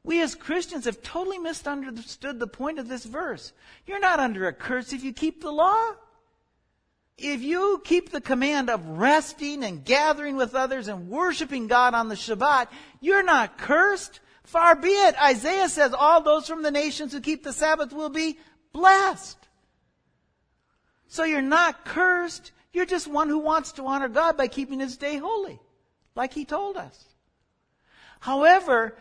We 0.09 0.23
as 0.23 0.35
Christians 0.35 0.87
have 0.87 1.03
totally 1.03 1.37
misunderstood 1.37 2.41
the 2.41 2.47
point 2.47 2.79
of 2.79 2.88
this 2.88 3.05
verse. 3.05 3.53
You're 3.87 4.00
not 4.00 4.21
under 4.21 4.49
a 4.49 4.55
curse 4.55 4.95
if 4.95 5.05
you 5.05 5.12
keep 5.12 5.43
the 5.43 5.53
law. 5.53 5.93
If 7.19 7.43
you 7.43 7.83
keep 7.85 8.09
the 8.09 8.23
command 8.23 8.71
of 8.71 8.87
resting 8.87 9.62
and 9.62 9.85
gathering 9.85 10.37
with 10.37 10.55
others 10.55 10.88
and 10.88 11.11
worshiping 11.11 11.67
God 11.67 11.93
on 11.93 12.09
the 12.09 12.15
Shabbat, 12.15 12.69
you're 13.03 13.23
not 13.23 13.59
cursed. 13.59 14.21
Far 14.45 14.77
be 14.77 14.88
it. 14.88 15.15
Isaiah 15.23 15.69
says 15.69 15.93
all 15.93 16.23
those 16.23 16.49
from 16.49 16.62
the 16.62 16.71
nations 16.71 17.12
who 17.12 17.21
keep 17.21 17.45
the 17.45 17.53
Sabbath 17.53 17.93
will 17.93 18.09
be 18.09 18.38
blessed. 18.73 19.37
So 21.09 21.25
you're 21.25 21.43
not 21.43 21.85
cursed. 21.85 22.53
You're 22.73 22.87
just 22.87 23.09
one 23.09 23.29
who 23.29 23.41
wants 23.41 23.73
to 23.73 23.85
honor 23.85 24.09
God 24.09 24.38
by 24.38 24.49
keeping 24.49 24.81
his 24.81 24.97
day 24.97 25.19
holy, 25.19 25.61
like 26.15 26.33
he 26.33 26.47
told 26.47 26.79
us. 26.79 27.05
However, 28.21 28.97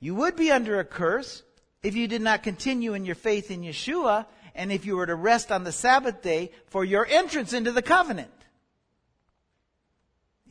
you 0.00 0.14
would 0.14 0.36
be 0.36 0.50
under 0.50 0.78
a 0.78 0.84
curse 0.84 1.42
if 1.82 1.94
you 1.94 2.08
did 2.08 2.22
not 2.22 2.42
continue 2.42 2.94
in 2.94 3.04
your 3.04 3.14
faith 3.14 3.50
in 3.50 3.62
Yeshua 3.62 4.26
and 4.54 4.72
if 4.72 4.84
you 4.86 4.96
were 4.96 5.06
to 5.06 5.14
rest 5.14 5.52
on 5.52 5.64
the 5.64 5.72
Sabbath 5.72 6.22
day 6.22 6.50
for 6.66 6.84
your 6.84 7.06
entrance 7.06 7.52
into 7.52 7.72
the 7.72 7.82
covenant. 7.82 8.30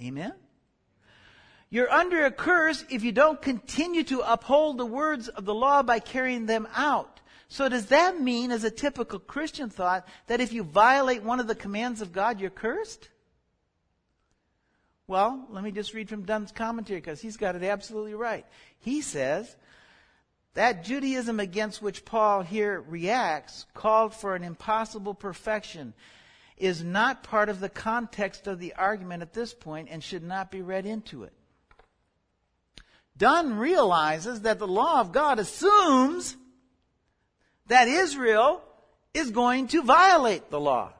Amen? 0.01 0.33
You're 1.69 1.91
under 1.91 2.25
a 2.25 2.31
curse 2.31 2.85
if 2.89 3.03
you 3.03 3.11
don't 3.11 3.41
continue 3.41 4.03
to 4.03 4.21
uphold 4.21 4.77
the 4.77 4.85
words 4.85 5.27
of 5.27 5.45
the 5.45 5.53
law 5.53 5.83
by 5.83 5.99
carrying 5.99 6.45
them 6.45 6.67
out. 6.75 7.19
So 7.47 7.69
does 7.69 7.87
that 7.87 8.19
mean, 8.19 8.51
as 8.51 8.63
a 8.63 8.71
typical 8.71 9.19
Christian 9.19 9.69
thought, 9.69 10.07
that 10.27 10.41
if 10.41 10.53
you 10.53 10.63
violate 10.63 11.23
one 11.23 11.39
of 11.39 11.47
the 11.47 11.55
commands 11.55 12.01
of 12.01 12.11
God, 12.11 12.39
you're 12.39 12.49
cursed? 12.49 13.09
Well, 15.07 15.45
let 15.51 15.63
me 15.63 15.71
just 15.71 15.93
read 15.93 16.09
from 16.09 16.23
Dunn's 16.23 16.51
commentary 16.51 16.99
because 16.99 17.21
he's 17.21 17.37
got 17.37 17.55
it 17.55 17.63
absolutely 17.63 18.15
right. 18.15 18.45
He 18.79 19.01
says 19.01 19.55
that 20.55 20.83
Judaism 20.83 21.39
against 21.39 21.81
which 21.81 22.05
Paul 22.05 22.41
here 22.41 22.81
reacts, 22.87 23.65
called 23.73 24.15
for 24.15 24.35
an 24.35 24.43
impossible 24.43 25.13
perfection, 25.13 25.93
is 26.57 26.83
not 26.83 27.23
part 27.23 27.49
of 27.49 27.59
the 27.59 27.69
context 27.69 28.47
of 28.47 28.59
the 28.59 28.73
argument 28.75 29.21
at 29.21 29.33
this 29.33 29.53
point 29.53 29.89
and 29.91 30.03
should 30.03 30.23
not 30.23 30.49
be 30.49 30.61
read 30.61 30.85
into 30.85 31.23
it. 31.23 31.33
Dunn 33.17 33.57
realizes 33.57 34.41
that 34.41 34.59
the 34.59 34.67
law 34.67 35.01
of 35.01 35.11
God 35.11 35.39
assumes 35.39 36.35
that 37.67 37.87
Israel 37.87 38.61
is 39.13 39.31
going 39.31 39.67
to 39.67 39.83
violate 39.83 40.49
the 40.49 40.59
law. 40.59 40.93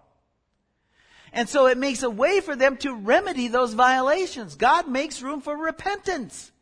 And 1.36 1.50
so 1.50 1.68
it 1.68 1.77
makes 1.77 2.01
a 2.01 2.10
way 2.10 2.39
for 2.39 2.56
them 2.56 2.77
to 2.77 2.96
remedy 2.96 3.50
those 3.50 3.74
violations. 3.74 4.56
God 4.56 4.88
makes 4.88 5.22
room 5.22 5.42
for 5.42 5.56
repentance. 5.58 6.54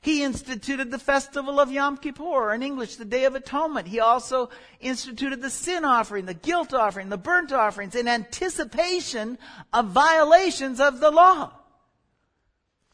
He 0.00 0.22
instituted 0.22 0.92
the 0.92 0.98
festival 0.98 1.58
of 1.58 1.72
Yom 1.72 1.96
Kippur, 1.96 2.22
or 2.22 2.54
in 2.54 2.62
English, 2.62 2.96
the 2.96 3.04
Day 3.04 3.24
of 3.24 3.34
Atonement. 3.34 3.88
He 3.88 3.98
also 3.98 4.50
instituted 4.78 5.42
the 5.42 5.50
sin 5.50 5.84
offering, 5.84 6.26
the 6.26 6.34
guilt 6.34 6.72
offering, 6.72 7.08
the 7.08 7.18
burnt 7.18 7.52
offerings 7.52 7.96
in 7.96 8.06
anticipation 8.06 9.38
of 9.72 9.88
violations 9.88 10.78
of 10.78 11.00
the 11.00 11.10
law. 11.10 11.50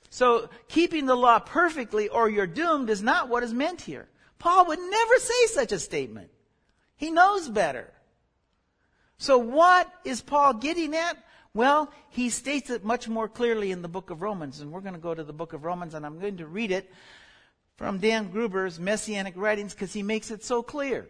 So 0.09 0.49
keeping 0.69 1.05
the 1.05 1.15
law 1.15 1.41
perfectly 1.41 2.09
or 2.09 2.31
you're 2.31 2.47
doomed 2.47 2.89
is 2.89 3.03
not 3.03 3.29
what 3.29 3.43
is 3.43 3.53
meant 3.53 3.83
here. 3.83 4.09
Paul 4.39 4.67
would 4.67 4.79
never 4.79 5.19
say 5.19 5.47
such 5.49 5.73
a 5.73 5.79
statement. 5.79 6.31
He 6.97 7.11
knows 7.11 7.51
better. 7.51 7.93
So 9.19 9.39
what 9.39 9.93
is 10.05 10.21
Paul 10.21 10.55
getting 10.55 10.95
at? 10.95 11.17
Well, 11.55 11.91
he 12.11 12.31
states 12.31 12.71
it 12.71 12.85
much 12.85 13.09
more 13.09 13.29
clearly 13.29 13.73
in 13.73 13.83
the 13.83 13.89
book 13.89 14.11
of 14.11 14.23
Romans, 14.23 14.61
and 14.61 14.71
we're 14.71 14.81
going 14.81 14.95
to 14.95 15.01
go 15.01 15.15
to 15.15 15.25
the 15.25 15.33
book 15.33 15.53
of 15.53 15.65
Romans, 15.65 15.95
and 15.95 16.07
I'm 16.07 16.21
going 16.21 16.37
to 16.37 16.47
read 16.47 16.71
it 16.71 16.91
from 17.77 17.99
Dan 17.99 18.31
Gruber's 18.31 18.79
Messianic 18.79 19.35
Writings 19.37 19.75
because 19.75 19.93
he 19.93 20.03
makes 20.03 20.31
it 20.31 20.45
so 20.45 20.63
clear. 20.63 21.09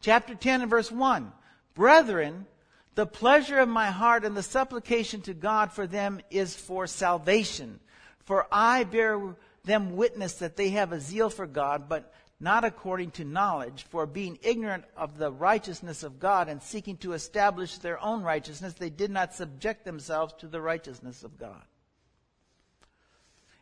Chapter 0.00 0.34
10 0.34 0.62
and 0.62 0.70
verse 0.70 0.90
1. 0.90 1.32
Brethren, 1.74 2.46
the 2.94 3.06
pleasure 3.06 3.60
of 3.60 3.68
my 3.68 3.86
heart 3.86 4.24
and 4.24 4.36
the 4.36 4.42
supplication 4.42 5.20
to 5.22 5.34
God 5.34 5.72
for 5.72 5.86
them 5.86 6.20
is 6.30 6.56
for 6.56 6.86
salvation. 6.86 7.78
For 8.24 8.46
I 8.50 8.84
bear 8.84 9.36
them 9.64 9.96
witness 9.96 10.34
that 10.34 10.56
they 10.56 10.70
have 10.70 10.92
a 10.92 11.00
zeal 11.00 11.30
for 11.30 11.46
God, 11.46 11.88
but 11.88 12.12
not 12.40 12.64
according 12.64 13.10
to 13.12 13.24
knowledge, 13.24 13.84
for 13.90 14.06
being 14.06 14.38
ignorant 14.42 14.84
of 14.96 15.18
the 15.18 15.30
righteousness 15.30 16.02
of 16.02 16.20
God 16.20 16.48
and 16.48 16.62
seeking 16.62 16.96
to 16.98 17.12
establish 17.12 17.78
their 17.78 18.00
own 18.02 18.22
righteousness, 18.22 18.74
they 18.74 18.90
did 18.90 19.10
not 19.10 19.34
subject 19.34 19.84
themselves 19.84 20.34
to 20.38 20.46
the 20.46 20.60
righteousness 20.60 21.24
of 21.24 21.38
God. 21.38 21.62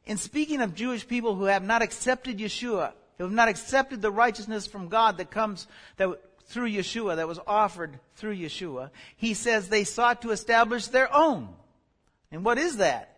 In 0.05 0.19
speaking 0.19 0.61
of 0.61 0.75
Jewish 0.75 1.09
people 1.09 1.35
who 1.35 1.45
have 1.45 1.65
not 1.65 1.83
accepted 1.83 2.39
Yeshua, 2.39 2.93
who 3.17 3.25
have 3.25 3.33
not 3.33 3.49
accepted 3.49 4.03
the 4.03 4.11
righteousness 4.11 4.67
from 4.67 4.89
God 4.89 5.17
that 5.19 5.31
comes 5.31 5.67
that 5.97 6.21
through 6.45 6.71
Yeshua, 6.71 7.17
that 7.17 7.27
was 7.27 7.41
offered 7.47 7.99
through 8.15 8.37
Yeshua, 8.37 8.91
he 9.17 9.35
says 9.35 9.69
they 9.69 9.85
sought 9.85 10.23
to 10.23 10.31
establish 10.31 10.87
their 10.87 11.13
own. 11.13 11.49
And 12.31 12.45
what 12.45 12.59
is 12.59 12.77
that? 12.77 13.17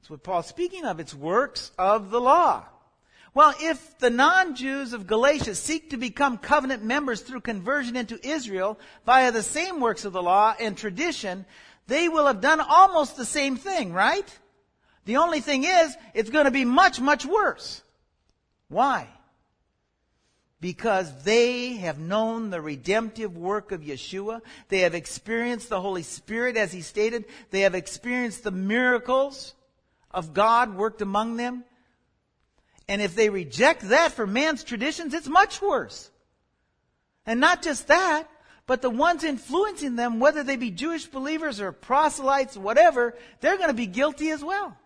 It's 0.00 0.08
what 0.08 0.22
Paul's 0.22 0.46
speaking 0.46 0.84
of. 0.84 0.98
It's 0.98 1.14
works 1.14 1.72
of 1.76 2.10
the 2.10 2.20
law. 2.20 2.64
Well, 3.32 3.54
if 3.60 3.98
the 3.98 4.10
non-Jews 4.10 4.92
of 4.92 5.06
Galatia 5.06 5.54
seek 5.54 5.90
to 5.90 5.96
become 5.96 6.36
covenant 6.36 6.82
members 6.82 7.20
through 7.20 7.42
conversion 7.42 7.96
into 7.96 8.18
Israel 8.26 8.78
via 9.06 9.30
the 9.30 9.42
same 9.42 9.80
works 9.80 10.04
of 10.04 10.12
the 10.12 10.22
law 10.22 10.54
and 10.58 10.76
tradition, 10.76 11.46
they 11.86 12.08
will 12.08 12.26
have 12.26 12.40
done 12.40 12.60
almost 12.60 13.16
the 13.16 13.24
same 13.24 13.56
thing, 13.56 13.92
right? 13.92 14.38
The 15.04 15.18
only 15.18 15.40
thing 15.40 15.64
is, 15.64 15.96
it's 16.12 16.30
going 16.30 16.46
to 16.46 16.50
be 16.50 16.64
much, 16.64 17.00
much 17.00 17.24
worse. 17.24 17.82
Why? 18.68 19.08
Because 20.60 21.22
they 21.22 21.74
have 21.74 21.98
known 21.98 22.50
the 22.50 22.60
redemptive 22.60 23.36
work 23.36 23.72
of 23.72 23.80
Yeshua. 23.80 24.42
They 24.68 24.80
have 24.80 24.94
experienced 24.94 25.68
the 25.68 25.80
Holy 25.80 26.02
Spirit, 26.02 26.56
as 26.56 26.72
he 26.72 26.82
stated. 26.82 27.24
They 27.50 27.60
have 27.60 27.74
experienced 27.74 28.42
the 28.42 28.50
miracles 28.50 29.54
of 30.10 30.34
God 30.34 30.76
worked 30.76 31.00
among 31.00 31.36
them. 31.36 31.64
And 32.90 33.00
if 33.00 33.14
they 33.14 33.30
reject 33.30 33.82
that 33.90 34.10
for 34.10 34.26
man's 34.26 34.64
traditions, 34.64 35.14
it's 35.14 35.28
much 35.28 35.62
worse. 35.62 36.10
And 37.24 37.38
not 37.38 37.62
just 37.62 37.86
that, 37.86 38.28
but 38.66 38.82
the 38.82 38.90
ones 38.90 39.22
influencing 39.22 39.94
them, 39.94 40.18
whether 40.18 40.42
they 40.42 40.56
be 40.56 40.72
Jewish 40.72 41.06
believers 41.06 41.60
or 41.60 41.70
proselytes, 41.70 42.56
whatever, 42.56 43.14
they're 43.40 43.58
going 43.58 43.68
to 43.68 43.74
be 43.74 43.86
guilty 43.86 44.30
as 44.30 44.42
well. 44.42 44.76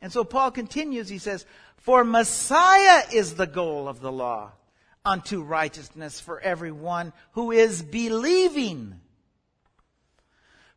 And 0.00 0.12
so 0.12 0.22
Paul 0.22 0.52
continues, 0.52 1.08
he 1.08 1.18
says, 1.18 1.44
For 1.78 2.04
Messiah 2.04 3.02
is 3.12 3.34
the 3.34 3.48
goal 3.48 3.88
of 3.88 3.98
the 3.98 4.12
law 4.12 4.52
unto 5.04 5.42
righteousness 5.42 6.20
for 6.20 6.38
everyone 6.38 7.12
who 7.32 7.50
is 7.50 7.82
believing. 7.82 9.00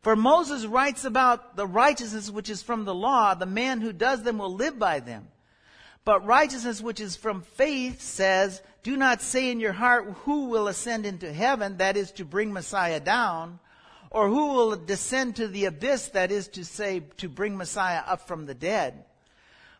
For 0.01 0.15
Moses 0.15 0.65
writes 0.65 1.05
about 1.05 1.55
the 1.55 1.67
righteousness 1.67 2.31
which 2.31 2.49
is 2.49 2.63
from 2.63 2.83
the 2.83 2.95
law, 2.95 3.35
the 3.35 3.45
man 3.45 3.79
who 3.79 3.93
does 3.93 4.23
them 4.23 4.39
will 4.39 4.55
live 4.55 4.79
by 4.79 5.01
them. 5.01 5.27
But 6.07 6.25
righteousness 6.25 6.81
which 6.81 7.01
is 7.01 7.17
from 7.17 7.41
faith 7.41 8.01
says, 8.01 8.61
do 8.81 8.95
not 8.95 9.21
say 9.21 9.51
in 9.51 9.59
your 9.59 9.73
heart 9.73 10.05
who 10.23 10.45
will 10.45 10.69
ascend 10.69 11.05
into 11.05 11.33
heaven, 11.33 11.79
that 11.79 11.97
is 11.97 12.13
to 12.13 12.23
bring 12.23 12.53
Messiah 12.53 13.01
down, 13.01 13.59
or 14.09 14.29
who 14.29 14.53
will 14.53 14.77
descend 14.77 15.35
to 15.35 15.49
the 15.49 15.65
abyss, 15.65 16.07
that 16.11 16.31
is 16.31 16.47
to 16.47 16.63
say, 16.63 17.01
to 17.17 17.27
bring 17.27 17.57
Messiah 17.57 18.03
up 18.07 18.25
from 18.25 18.45
the 18.45 18.53
dead. 18.53 19.03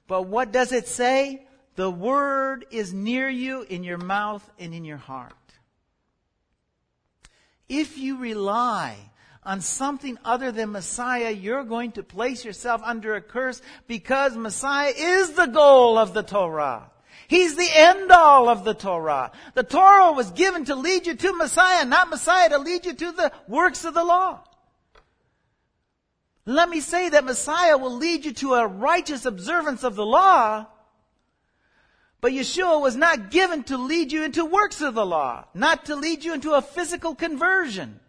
But 0.06 0.24
what 0.24 0.52
does 0.52 0.74
it 0.74 0.90
say? 0.90 1.48
The 1.78 1.90
word 1.90 2.66
is 2.72 2.94
near 2.94 3.30
you 3.30 3.62
in 3.62 3.86
your 3.86 3.98
mouth 3.98 4.44
and 4.60 4.74
in 4.74 4.84
your 4.84 4.98
heart. 4.98 5.32
If 7.70 7.98
you 7.98 8.18
rely 8.18 8.98
on 9.48 9.62
something 9.62 10.20
other 10.26 10.52
than 10.52 10.74
Messiah, 10.74 11.32
you're 11.32 11.64
going 11.64 11.94
to 11.94 12.04
place 12.04 12.44
yourself 12.44 12.82
under 12.84 13.16
a 13.16 13.22
curse 13.22 13.62
because 13.88 14.36
Messiah 14.36 14.92
is 14.96 15.32
the 15.32 15.46
goal 15.46 15.98
of 15.98 16.14
the 16.14 16.22
Torah. 16.22 16.92
He's 17.30 17.56
the 17.56 17.70
end 17.74 18.12
all 18.12 18.50
of 18.50 18.66
the 18.66 18.74
Torah. 18.74 19.32
The 19.54 19.64
Torah 19.64 20.12
was 20.12 20.32
given 20.32 20.66
to 20.66 20.76
lead 20.76 21.08
you 21.08 21.16
to 21.16 21.34
Messiah, 21.34 21.86
not 21.86 22.10
Messiah 22.10 22.50
to 22.50 22.58
lead 22.60 22.86
you 22.86 22.94
to 22.94 23.12
the 23.14 23.32
works 23.48 23.86
of 23.86 23.94
the 23.94 24.04
law. 24.04 24.42
Let 26.46 26.68
me 26.68 26.82
say 26.82 27.08
that 27.10 27.24
Messiah 27.24 27.78
will 27.78 27.96
lead 27.96 28.26
you 28.26 28.34
to 28.34 28.54
a 28.56 28.68
righteous 28.68 29.26
observance 29.26 29.84
of 29.84 29.96
the 29.96 30.06
law, 30.06 30.68
but 32.20 32.34
Yeshua 32.34 32.82
was 32.82 32.98
not 32.98 33.32
given 33.32 33.64
to 33.64 33.78
lead 33.78 34.12
you 34.12 34.24
into 34.24 34.44
works 34.44 34.82
of 34.82 34.94
the 34.94 35.06
law, 35.06 35.46
not 35.54 35.86
to 35.86 35.96
lead 35.96 36.26
you 36.26 36.34
into 36.34 36.54
a 36.54 36.62
physical 36.62 37.16
conversion. 37.16 38.02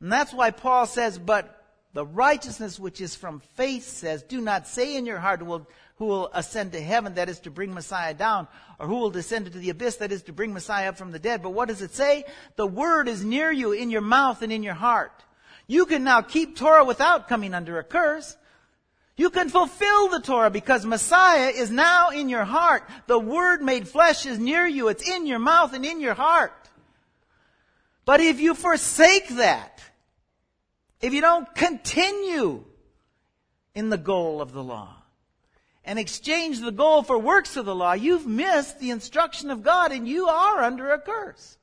And 0.00 0.10
that's 0.10 0.32
why 0.32 0.50
Paul 0.50 0.86
says, 0.86 1.18
but 1.18 1.56
the 1.92 2.06
righteousness 2.06 2.78
which 2.78 3.00
is 3.00 3.14
from 3.14 3.40
faith 3.56 3.84
says, 3.84 4.22
do 4.22 4.40
not 4.40 4.66
say 4.66 4.96
in 4.96 5.06
your 5.06 5.18
heart 5.18 5.40
who 5.40 5.46
will, 5.46 5.68
who 5.96 6.06
will 6.06 6.30
ascend 6.32 6.72
to 6.72 6.80
heaven, 6.80 7.14
that 7.14 7.28
is 7.28 7.40
to 7.40 7.50
bring 7.50 7.74
Messiah 7.74 8.14
down, 8.14 8.48
or 8.78 8.86
who 8.86 8.96
will 8.96 9.10
descend 9.10 9.46
into 9.46 9.58
the 9.58 9.70
abyss, 9.70 9.96
that 9.96 10.12
is 10.12 10.22
to 10.22 10.32
bring 10.32 10.52
Messiah 10.52 10.88
up 10.88 10.96
from 10.96 11.10
the 11.10 11.18
dead. 11.18 11.42
But 11.42 11.50
what 11.50 11.68
does 11.68 11.82
it 11.82 11.92
say? 11.92 12.24
The 12.56 12.66
word 12.66 13.08
is 13.08 13.24
near 13.24 13.50
you 13.50 13.72
in 13.72 13.90
your 13.90 14.00
mouth 14.00 14.42
and 14.42 14.52
in 14.52 14.62
your 14.62 14.74
heart. 14.74 15.12
You 15.66 15.84
can 15.84 16.02
now 16.02 16.22
keep 16.22 16.56
Torah 16.56 16.84
without 16.84 17.28
coming 17.28 17.54
under 17.54 17.78
a 17.78 17.84
curse. 17.84 18.36
You 19.16 19.28
can 19.28 19.50
fulfill 19.50 20.08
the 20.08 20.20
Torah 20.20 20.50
because 20.50 20.86
Messiah 20.86 21.50
is 21.50 21.70
now 21.70 22.08
in 22.08 22.30
your 22.30 22.44
heart. 22.44 22.88
The 23.06 23.18
Word 23.18 23.60
made 23.60 23.86
flesh 23.86 24.24
is 24.24 24.38
near 24.38 24.66
you. 24.66 24.88
It's 24.88 25.06
in 25.06 25.26
your 25.26 25.38
mouth 25.38 25.74
and 25.74 25.84
in 25.84 26.00
your 26.00 26.14
heart. 26.14 26.54
But 28.06 28.20
if 28.20 28.40
you 28.40 28.54
forsake 28.54 29.28
that, 29.36 29.82
if 31.00 31.12
you 31.12 31.20
don't 31.20 31.52
continue 31.54 32.64
in 33.74 33.90
the 33.90 33.98
goal 33.98 34.40
of 34.40 34.52
the 34.52 34.62
law 34.62 34.96
and 35.84 35.98
exchange 35.98 36.60
the 36.60 36.72
goal 36.72 37.02
for 37.02 37.18
works 37.18 37.56
of 37.56 37.64
the 37.64 37.74
law, 37.74 37.92
you've 37.92 38.26
missed 38.26 38.80
the 38.80 38.90
instruction 38.90 39.50
of 39.50 39.62
God 39.62 39.92
and 39.92 40.06
you 40.06 40.28
are 40.28 40.62
under 40.62 40.90
a 40.90 40.98
curse. 40.98 41.56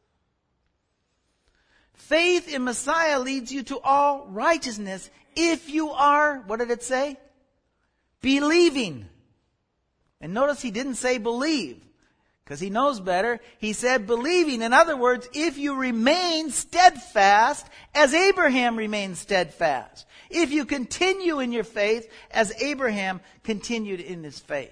Faith 1.93 2.53
in 2.53 2.63
Messiah 2.63 3.19
leads 3.19 3.51
you 3.51 3.63
to 3.63 3.79
all 3.79 4.27
righteousness 4.27 5.09
if 5.35 5.69
you 5.69 5.91
are, 5.91 6.39
what 6.47 6.59
did 6.59 6.71
it 6.71 6.81
say? 6.81 7.17
Believing. 8.21 9.07
And 10.19 10.33
notice 10.33 10.61
he 10.61 10.71
didn't 10.71 10.95
say 10.95 11.19
believe 11.19 11.86
because 12.47 12.61
he 12.61 12.69
knows 12.69 13.01
better. 13.01 13.41
He 13.57 13.73
said 13.73 14.07
believing. 14.07 14.61
In 14.61 14.71
other 14.71 14.95
words, 14.95 15.27
if 15.33 15.57
you 15.57 15.75
remain 15.75 16.49
steadfast 16.49 17.67
as 17.93 18.13
Abraham 18.13 18.77
remained 18.77 19.17
steadfast. 19.17 20.05
If 20.29 20.53
you 20.53 20.63
continue 20.63 21.39
in 21.41 21.51
your 21.51 21.65
faith 21.65 22.09
as 22.31 22.53
Abraham 22.61 23.19
continued 23.43 23.99
in 23.99 24.23
his 24.23 24.39
faith. 24.39 24.71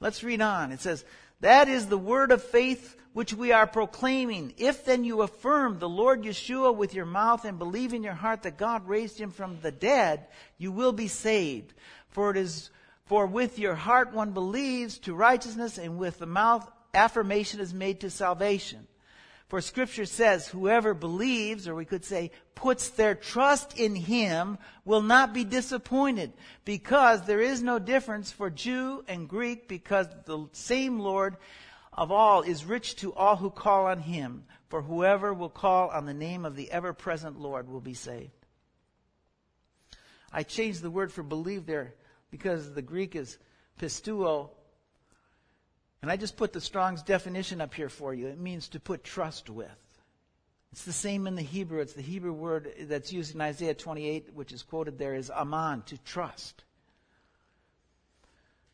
Let's 0.00 0.24
read 0.24 0.40
on. 0.40 0.72
It 0.72 0.80
says, 0.80 1.04
that 1.38 1.68
is 1.68 1.86
the 1.86 1.96
word 1.96 2.32
of 2.32 2.42
faith 2.42 2.96
which 3.12 3.32
we 3.32 3.52
are 3.52 3.68
proclaiming. 3.68 4.52
If 4.58 4.84
then 4.84 5.04
you 5.04 5.22
affirm 5.22 5.78
the 5.78 5.88
Lord 5.88 6.24
Yeshua 6.24 6.74
with 6.74 6.94
your 6.94 7.06
mouth 7.06 7.44
and 7.44 7.60
believe 7.60 7.94
in 7.94 8.02
your 8.02 8.14
heart 8.14 8.42
that 8.42 8.58
God 8.58 8.88
raised 8.88 9.18
him 9.18 9.30
from 9.30 9.60
the 9.60 9.70
dead, 9.70 10.26
you 10.58 10.72
will 10.72 10.92
be 10.92 11.06
saved. 11.06 11.74
For 12.08 12.32
it 12.32 12.36
is 12.36 12.70
for 13.10 13.26
with 13.26 13.58
your 13.58 13.74
heart 13.74 14.12
one 14.12 14.30
believes 14.30 15.00
to 15.00 15.12
righteousness, 15.12 15.78
and 15.78 15.98
with 15.98 16.20
the 16.20 16.26
mouth 16.26 16.70
affirmation 16.94 17.58
is 17.58 17.74
made 17.74 17.98
to 17.98 18.08
salvation. 18.08 18.86
For 19.48 19.60
scripture 19.60 20.06
says, 20.06 20.46
whoever 20.46 20.94
believes, 20.94 21.66
or 21.66 21.74
we 21.74 21.84
could 21.84 22.04
say, 22.04 22.30
puts 22.54 22.90
their 22.90 23.16
trust 23.16 23.76
in 23.76 23.96
him, 23.96 24.58
will 24.84 25.02
not 25.02 25.34
be 25.34 25.42
disappointed, 25.42 26.32
because 26.64 27.22
there 27.22 27.40
is 27.40 27.64
no 27.64 27.80
difference 27.80 28.30
for 28.30 28.48
Jew 28.48 29.04
and 29.08 29.28
Greek, 29.28 29.66
because 29.66 30.06
the 30.24 30.46
same 30.52 31.00
Lord 31.00 31.36
of 31.92 32.12
all 32.12 32.42
is 32.42 32.64
rich 32.64 32.94
to 32.98 33.12
all 33.12 33.34
who 33.34 33.50
call 33.50 33.86
on 33.86 33.98
him. 33.98 34.44
For 34.68 34.82
whoever 34.82 35.34
will 35.34 35.50
call 35.50 35.88
on 35.88 36.06
the 36.06 36.14
name 36.14 36.44
of 36.44 36.54
the 36.54 36.70
ever 36.70 36.92
present 36.92 37.40
Lord 37.40 37.68
will 37.68 37.80
be 37.80 37.94
saved. 37.94 38.30
I 40.32 40.44
changed 40.44 40.80
the 40.80 40.92
word 40.92 41.10
for 41.10 41.24
believe 41.24 41.66
there 41.66 41.94
because 42.30 42.72
the 42.72 42.82
Greek 42.82 43.16
is 43.16 43.38
pistuo. 43.80 44.50
And 46.02 46.10
I 46.10 46.16
just 46.16 46.36
put 46.36 46.52
the 46.52 46.60
Strong's 46.60 47.02
definition 47.02 47.60
up 47.60 47.74
here 47.74 47.88
for 47.88 48.14
you. 48.14 48.28
It 48.28 48.38
means 48.38 48.68
to 48.68 48.80
put 48.80 49.04
trust 49.04 49.50
with. 49.50 49.68
It's 50.72 50.84
the 50.84 50.92
same 50.92 51.26
in 51.26 51.34
the 51.34 51.42
Hebrew. 51.42 51.80
It's 51.80 51.94
the 51.94 52.02
Hebrew 52.02 52.32
word 52.32 52.72
that's 52.82 53.12
used 53.12 53.34
in 53.34 53.40
Isaiah 53.40 53.74
28, 53.74 54.34
which 54.34 54.52
is 54.52 54.62
quoted 54.62 54.98
there, 54.98 55.14
is 55.14 55.30
aman, 55.30 55.82
to 55.86 55.98
trust. 55.98 56.64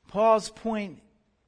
Paul's 0.08 0.50
point 0.50 1.00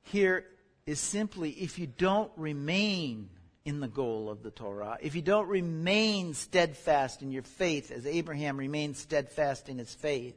here 0.03 0.47
is 0.87 0.99
simply 0.99 1.51
if 1.51 1.79
you 1.79 1.87
don't 1.87 2.33
remain 2.37 3.29
in 3.65 3.81
the 3.81 3.89
goal 3.89 4.31
of 4.31 4.43
the 4.43 4.51
Torah, 4.51 4.97
if 5.03 5.15
you 5.15 5.21
don't 5.21 5.49
remain 5.49 6.33
steadfast 6.33 7.21
in 7.21 7.31
your 7.31 7.43
faith 7.43 7.91
as 7.91 8.07
Abraham 8.07 8.57
remained 8.57 8.97
steadfast 8.97 9.69
in 9.69 9.77
his 9.77 9.95
faith, 9.95 10.35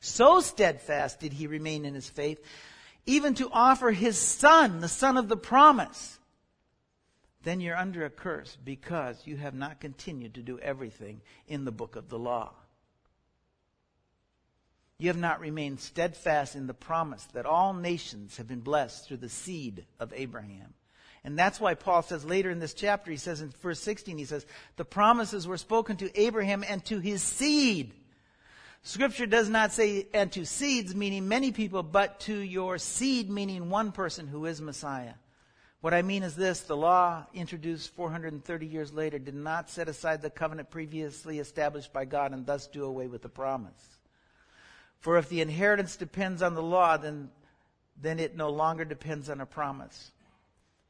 so 0.00 0.40
steadfast 0.40 1.20
did 1.20 1.32
he 1.32 1.46
remain 1.46 1.84
in 1.84 1.94
his 1.94 2.08
faith, 2.08 2.40
even 3.06 3.34
to 3.34 3.50
offer 3.52 3.90
his 3.90 4.18
son, 4.18 4.80
the 4.80 4.88
son 4.88 5.16
of 5.16 5.28
the 5.28 5.36
promise, 5.36 6.18
then 7.42 7.60
you're 7.60 7.76
under 7.76 8.04
a 8.04 8.10
curse 8.10 8.56
because 8.64 9.22
you 9.24 9.36
have 9.36 9.54
not 9.54 9.80
continued 9.80 10.34
to 10.34 10.42
do 10.42 10.58
everything 10.58 11.20
in 11.46 11.64
the 11.64 11.72
book 11.72 11.96
of 11.96 12.08
the 12.08 12.18
law. 12.18 12.52
You 14.98 15.08
have 15.08 15.16
not 15.16 15.40
remained 15.40 15.80
steadfast 15.80 16.56
in 16.56 16.66
the 16.66 16.74
promise 16.74 17.24
that 17.32 17.46
all 17.46 17.72
nations 17.72 18.36
have 18.36 18.48
been 18.48 18.60
blessed 18.60 19.06
through 19.06 19.18
the 19.18 19.28
seed 19.28 19.86
of 20.00 20.12
Abraham. 20.14 20.74
And 21.24 21.38
that's 21.38 21.60
why 21.60 21.74
Paul 21.74 22.02
says 22.02 22.24
later 22.24 22.50
in 22.50 22.58
this 22.58 22.74
chapter, 22.74 23.10
he 23.10 23.16
says 23.16 23.40
in 23.40 23.50
verse 23.62 23.80
16, 23.80 24.18
he 24.18 24.24
says, 24.24 24.44
the 24.76 24.84
promises 24.84 25.46
were 25.46 25.56
spoken 25.56 25.96
to 25.98 26.20
Abraham 26.20 26.64
and 26.68 26.84
to 26.86 26.98
his 26.98 27.22
seed. 27.22 27.92
Scripture 28.82 29.26
does 29.26 29.48
not 29.48 29.72
say, 29.72 30.06
and 30.14 30.32
to 30.32 30.46
seeds, 30.46 30.94
meaning 30.94 31.28
many 31.28 31.52
people, 31.52 31.82
but 31.82 32.20
to 32.20 32.36
your 32.36 32.78
seed, 32.78 33.28
meaning 33.28 33.70
one 33.70 33.92
person 33.92 34.26
who 34.26 34.46
is 34.46 34.60
Messiah. 34.60 35.14
What 35.80 35.94
I 35.94 36.02
mean 36.02 36.22
is 36.24 36.34
this 36.34 36.60
the 36.60 36.76
law 36.76 37.24
introduced 37.32 37.94
430 37.94 38.66
years 38.66 38.92
later 38.92 39.18
did 39.18 39.34
not 39.34 39.70
set 39.70 39.88
aside 39.88 40.22
the 40.22 40.30
covenant 40.30 40.70
previously 40.70 41.38
established 41.38 41.92
by 41.92 42.04
God 42.04 42.32
and 42.32 42.44
thus 42.44 42.66
do 42.66 42.84
away 42.84 43.06
with 43.06 43.22
the 43.22 43.28
promise. 43.28 43.98
For 44.98 45.18
if 45.18 45.28
the 45.28 45.40
inheritance 45.40 45.96
depends 45.96 46.42
on 46.42 46.54
the 46.54 46.62
law, 46.62 46.96
then, 46.96 47.30
then 48.00 48.18
it 48.18 48.36
no 48.36 48.50
longer 48.50 48.84
depends 48.84 49.30
on 49.30 49.40
a 49.40 49.46
promise. 49.46 50.10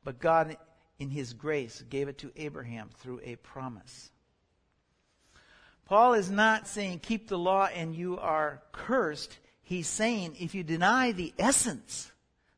But 0.05 0.21
God, 0.21 0.57
in 0.99 1.11
His 1.11 1.35
grace, 1.35 1.83
gave 1.91 2.09
it 2.09 2.19
to 2.19 2.33
Abraham 2.37 2.89
through 2.99 3.21
a 3.23 3.37
promise. 3.37 4.11
Paul 5.89 6.15
is 6.15 6.31
not 6.31 6.69
saying 6.69 7.01
keep 7.01 7.29
the 7.29 7.39
law 7.39 7.67
and 7.67 7.95
you 7.95 8.19
are 8.19 8.63
cursed. 8.73 9.39
He's 9.63 9.89
saying 9.89 10.37
if 10.39 10.55
you 10.55 10.63
deny 10.63 11.13
the 11.13 11.33
essence, 11.39 12.13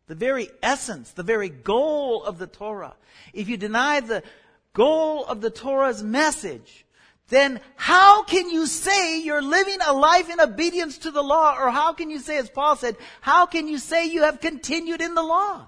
the 0.08 0.16
very 0.16 0.50
essence, 0.62 1.12
the 1.12 1.22
very 1.22 1.48
goal 1.48 2.24
of 2.24 2.38
the 2.38 2.48
Torah, 2.48 2.94
if 3.32 3.48
you 3.48 3.56
deny 3.56 4.00
the 4.00 4.24
goal 4.72 5.24
of 5.24 5.40
the 5.40 5.50
Torah's 5.50 6.02
message, 6.02 6.84
then 7.28 7.60
how 7.76 8.24
can 8.24 8.50
you 8.50 8.66
say 8.66 9.22
you're 9.22 9.40
living 9.40 9.78
a 9.86 9.92
life 9.92 10.28
in 10.28 10.40
obedience 10.40 10.98
to 10.98 11.12
the 11.12 11.22
law? 11.22 11.56
Or 11.56 11.70
how 11.70 11.92
can 11.92 12.10
you 12.10 12.18
say, 12.18 12.36
as 12.38 12.50
Paul 12.50 12.74
said, 12.74 12.96
how 13.20 13.46
can 13.46 13.68
you 13.68 13.78
say 13.78 14.06
you 14.06 14.22
have 14.22 14.40
continued 14.40 15.00
in 15.00 15.14
the 15.14 15.22
law? 15.22 15.66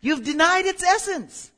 You've 0.00 0.24
denied 0.24 0.64
its 0.64 0.82
essence. 0.82 1.51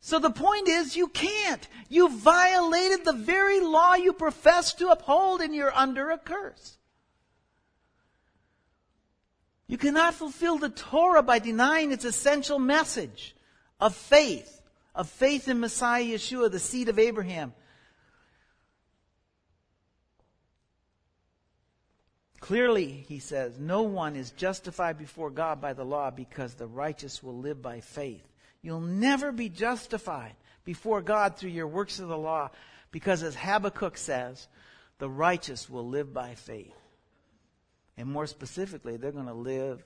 So 0.00 0.18
the 0.18 0.30
point 0.30 0.68
is, 0.68 0.96
you 0.96 1.08
can't. 1.08 1.66
You 1.88 2.08
violated 2.08 3.04
the 3.04 3.12
very 3.12 3.60
law 3.60 3.94
you 3.94 4.12
profess 4.12 4.74
to 4.74 4.88
uphold 4.88 5.40
and 5.40 5.54
you're 5.54 5.74
under 5.74 6.10
a 6.10 6.18
curse. 6.18 6.78
You 9.66 9.76
cannot 9.76 10.14
fulfill 10.14 10.58
the 10.58 10.70
Torah 10.70 11.22
by 11.22 11.40
denying 11.40 11.92
its 11.92 12.04
essential 12.04 12.58
message 12.58 13.34
of 13.80 13.94
faith 13.94 14.58
of 14.98 15.08
faith 15.08 15.46
in 15.46 15.60
Messiah 15.60 16.02
Yeshua, 16.02 16.50
the 16.50 16.58
seed 16.58 16.88
of 16.88 16.98
Abraham. 16.98 17.54
Clearly, 22.40 23.04
he 23.08 23.20
says, 23.20 23.60
no 23.60 23.82
one 23.82 24.16
is 24.16 24.32
justified 24.32 24.98
before 24.98 25.30
God 25.30 25.60
by 25.60 25.72
the 25.72 25.84
law 25.84 26.10
because 26.10 26.54
the 26.54 26.66
righteous 26.66 27.22
will 27.22 27.38
live 27.38 27.62
by 27.62 27.80
faith. 27.80 28.26
You'll 28.62 28.80
never 28.80 29.32
be 29.32 29.48
justified 29.48 30.34
before 30.64 31.00
God 31.00 31.36
through 31.36 31.50
your 31.50 31.68
works 31.68 31.98
of 31.98 32.08
the 32.08 32.18
law 32.18 32.50
because, 32.90 33.22
as 33.22 33.34
Habakkuk 33.34 33.96
says, 33.96 34.48
the 34.98 35.08
righteous 35.08 35.70
will 35.70 35.86
live 35.86 36.12
by 36.12 36.34
faith. 36.34 36.74
And 37.96 38.08
more 38.08 38.26
specifically, 38.26 38.96
they're 38.96 39.12
going 39.12 39.26
to 39.26 39.34
live 39.34 39.84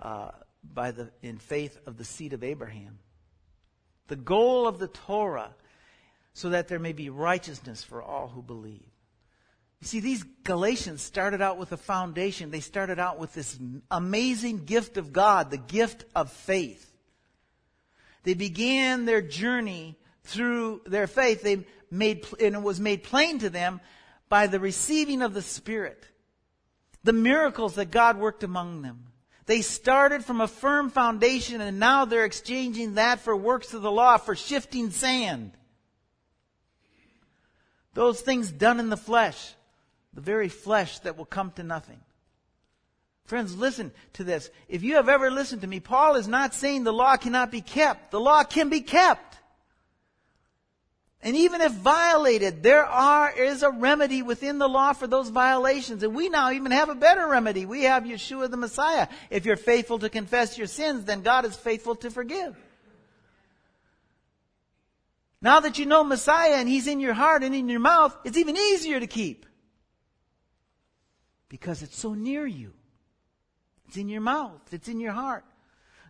uh, 0.00 0.30
by 0.62 0.90
the, 0.92 1.10
in 1.22 1.38
faith 1.38 1.78
of 1.86 1.96
the 1.96 2.04
seed 2.04 2.32
of 2.32 2.44
Abraham 2.44 2.98
the 4.08 4.16
goal 4.16 4.66
of 4.66 4.78
the 4.78 4.88
Torah, 4.88 5.54
so 6.34 6.50
that 6.50 6.68
there 6.68 6.78
may 6.78 6.92
be 6.92 7.08
righteousness 7.08 7.82
for 7.82 8.02
all 8.02 8.28
who 8.28 8.42
believe. 8.42 8.84
You 9.80 9.86
see, 9.86 10.00
these 10.00 10.22
Galatians 10.44 11.00
started 11.00 11.40
out 11.40 11.56
with 11.56 11.72
a 11.72 11.78
foundation. 11.78 12.50
They 12.50 12.60
started 12.60 12.98
out 12.98 13.18
with 13.18 13.32
this 13.32 13.58
amazing 13.90 14.66
gift 14.66 14.98
of 14.98 15.14
God, 15.14 15.50
the 15.50 15.56
gift 15.56 16.04
of 16.14 16.30
faith. 16.30 16.91
They 18.22 18.34
began 18.34 19.04
their 19.04 19.22
journey 19.22 19.98
through 20.24 20.82
their 20.86 21.06
faith. 21.06 21.42
They 21.42 21.66
made, 21.90 22.26
and 22.40 22.56
it 22.56 22.62
was 22.62 22.80
made 22.80 23.02
plain 23.02 23.38
to 23.40 23.50
them 23.50 23.80
by 24.28 24.46
the 24.46 24.60
receiving 24.60 25.22
of 25.22 25.34
the 25.34 25.42
Spirit, 25.42 26.06
the 27.04 27.12
miracles 27.12 27.74
that 27.74 27.90
God 27.90 28.18
worked 28.18 28.44
among 28.44 28.82
them. 28.82 29.12
They 29.46 29.60
started 29.60 30.24
from 30.24 30.40
a 30.40 30.48
firm 30.48 30.88
foundation 30.88 31.60
and 31.60 31.80
now 31.80 32.04
they're 32.04 32.24
exchanging 32.24 32.94
that 32.94 33.20
for 33.20 33.36
works 33.36 33.74
of 33.74 33.82
the 33.82 33.90
law, 33.90 34.16
for 34.16 34.36
shifting 34.36 34.90
sand. 34.90 35.52
Those 37.94 38.20
things 38.20 38.50
done 38.50 38.80
in 38.80 38.88
the 38.88 38.96
flesh, 38.96 39.54
the 40.14 40.20
very 40.20 40.48
flesh 40.48 41.00
that 41.00 41.18
will 41.18 41.26
come 41.26 41.50
to 41.52 41.62
nothing. 41.62 42.00
Friends, 43.24 43.56
listen 43.56 43.92
to 44.14 44.24
this. 44.24 44.50
If 44.68 44.82
you 44.82 44.96
have 44.96 45.08
ever 45.08 45.30
listened 45.30 45.62
to 45.62 45.66
me, 45.66 45.80
Paul 45.80 46.16
is 46.16 46.28
not 46.28 46.54
saying 46.54 46.84
the 46.84 46.92
law 46.92 47.16
cannot 47.16 47.50
be 47.50 47.60
kept. 47.60 48.10
The 48.10 48.20
law 48.20 48.44
can 48.44 48.68
be 48.68 48.80
kept. 48.80 49.32
And 51.24 51.36
even 51.36 51.60
if 51.60 51.72
violated, 51.72 52.64
there 52.64 52.84
are, 52.84 53.30
is 53.30 53.62
a 53.62 53.70
remedy 53.70 54.22
within 54.22 54.58
the 54.58 54.68
law 54.68 54.92
for 54.92 55.06
those 55.06 55.28
violations. 55.28 56.02
And 56.02 56.16
we 56.16 56.28
now 56.28 56.50
even 56.50 56.72
have 56.72 56.88
a 56.88 56.96
better 56.96 57.28
remedy. 57.28 57.64
We 57.64 57.84
have 57.84 58.02
Yeshua 58.02 58.50
the 58.50 58.56
Messiah. 58.56 59.06
If 59.30 59.46
you're 59.46 59.56
faithful 59.56 60.00
to 60.00 60.08
confess 60.08 60.58
your 60.58 60.66
sins, 60.66 61.04
then 61.04 61.22
God 61.22 61.44
is 61.44 61.54
faithful 61.54 61.94
to 61.96 62.10
forgive. 62.10 62.56
Now 65.40 65.60
that 65.60 65.78
you 65.78 65.86
know 65.86 66.02
Messiah 66.02 66.54
and 66.54 66.68
He's 66.68 66.88
in 66.88 66.98
your 66.98 67.14
heart 67.14 67.44
and 67.44 67.54
in 67.54 67.68
your 67.68 67.80
mouth, 67.80 68.16
it's 68.24 68.36
even 68.36 68.56
easier 68.56 68.98
to 68.98 69.06
keep. 69.06 69.46
Because 71.48 71.82
it's 71.82 71.98
so 71.98 72.14
near 72.14 72.46
you. 72.46 72.72
It's 73.92 73.98
in 73.98 74.08
your 74.08 74.22
mouth. 74.22 74.72
It's 74.72 74.88
in 74.88 75.00
your 75.00 75.12
heart. 75.12 75.44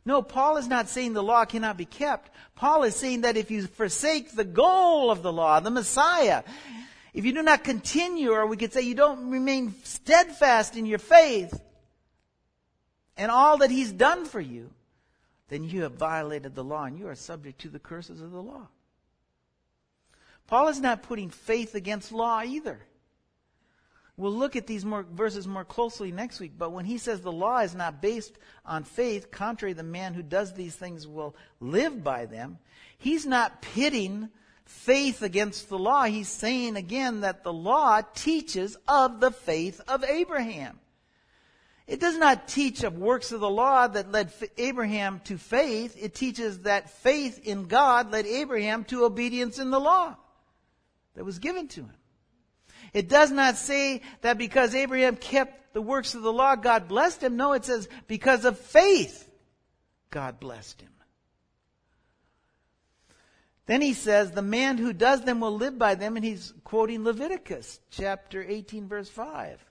No, 0.05 0.23
Paul 0.23 0.57
is 0.57 0.68
not 0.68 0.88
saying 0.88 1.14
the 1.14 1.23
law 1.23 1.45
cannot 1.45 1.77
be 1.77 1.85
kept. 1.85 2.31
Paul 2.55 2.85
is 2.85 2.95
saying 2.95 3.23
that 3.23 3.37
if 3.37 3.51
you 3.51 3.66
forsake 3.66 4.37
the 4.37 4.45
goal 4.45 5.11
of 5.11 5.25
the 5.25 5.33
law, 5.33 5.59
the 5.59 5.73
Messiah, 5.73 6.45
if 7.12 7.25
you 7.25 7.33
do 7.33 7.42
not 7.42 7.64
continue, 7.64 8.31
or 8.31 8.47
we 8.47 8.57
could 8.57 8.73
say 8.73 8.83
you 8.83 8.95
don't 8.95 9.31
remain 9.31 9.75
steadfast 9.83 10.77
in 10.77 10.87
your 10.87 11.01
faith 11.01 11.61
and 13.16 13.33
all 13.33 13.59
that 13.59 13.73
he's 13.73 13.90
done 13.90 14.27
for 14.27 14.40
you, 14.40 14.71
then 15.49 15.64
you 15.64 15.83
have 15.83 15.95
violated 15.95 16.55
the 16.55 16.62
law 16.62 16.85
and 16.85 16.97
you 16.97 17.09
are 17.09 17.16
subject 17.16 17.62
to 17.62 17.68
the 17.68 17.81
curses 17.81 18.21
of 18.21 18.31
the 18.31 18.40
law. 18.40 18.68
Paul 20.47 20.68
is 20.68 20.79
not 20.79 21.03
putting 21.03 21.31
faith 21.31 21.75
against 21.75 22.12
law 22.12 22.42
either. 22.45 22.79
We'll 24.16 24.33
look 24.33 24.57
at 24.57 24.66
these 24.66 24.85
more 24.85 25.05
verses 25.05 25.46
more 25.46 25.64
closely 25.64 26.12
next 26.12 26.38
week, 26.38 26.53
but 26.59 26.70
when 26.70 26.85
he 26.85 26.98
says 26.98 27.20
the 27.20 27.33
law 27.33 27.61
is 27.61 27.75
not 27.75 28.03
based 28.03 28.38
on 28.64 28.85
faith, 28.85 29.31
contrary 29.31 29.72
the 29.72 29.83
man 29.83 30.12
who 30.12 30.22
does 30.22 30.53
these 30.53 30.77
things 30.77 31.07
will 31.07 31.35
live 31.61 32.05
by 32.05 32.27
them, 32.27 32.59
he's 32.98 33.25
not 33.25 33.62
pitting 33.62 34.29
faith 34.66 35.22
against 35.22 35.68
the 35.68 35.79
law. 35.79 36.05
He's 36.05 36.29
saying 36.29 36.77
again 36.77 37.20
that 37.20 37.42
the 37.42 37.53
law 37.53 38.03
teaches 38.14 38.77
of 38.87 39.20
the 39.20 39.31
faith 39.31 39.81
of 39.88 40.05
Abraham. 40.05 40.79
It 41.87 41.98
does 41.98 42.16
not 42.16 42.48
teach 42.48 42.85
of 42.85 42.96
works 42.96 43.33
of 43.33 43.40
the 43.40 43.51
law 43.51 43.87
that 43.87 44.12
led 44.12 44.33
Abraham 44.57 45.20
to 45.25 45.37
faith. 45.37 45.96
It 45.98 46.14
teaches 46.14 46.61
that 46.61 46.90
faith 46.90 47.40
in 47.44 47.64
God 47.64 48.12
led 48.12 48.27
Abraham 48.27 48.85
to 48.85 49.05
obedience 49.05 49.59
in 49.59 49.70
the 49.70 49.81
law 49.81 50.16
that 51.14 51.25
was 51.25 51.38
given 51.38 51.66
to 51.68 51.81
him. 51.81 51.94
It 52.92 53.09
does 53.09 53.31
not 53.31 53.57
say 53.57 54.02
that 54.20 54.38
because 54.38 54.74
Abraham 54.74 55.16
kept 55.16 55.72
the 55.72 55.83
works 55.83 56.14
of 56.14 56.22
the 56.22 56.33
law, 56.33 56.57
God 56.57 56.88
blessed 56.88 57.22
him. 57.22 57.37
No, 57.37 57.52
it 57.55 57.64
says 57.64 57.88
because 58.07 58.44
of 58.44 58.59
faith, 58.59 59.28
God 60.11 60.38
blessed 60.38 60.83
him. 60.83 60.90
Then 63.66 63.81
he 63.81 63.94
says, 63.94 64.33
the 64.33 64.42
man 64.42 64.76
who 64.76 64.92
does 64.92 65.22
them 65.22 65.40
will 65.40 65.57
live 65.57 65.78
by 65.78 65.94
them, 65.94 66.16
and 66.16 66.24
he's 66.24 66.52
quoting 66.64 67.05
Leviticus 67.05 67.81
chapter 67.90 68.42
18 68.42 68.88
verse 68.88 69.09
5. 69.09 69.64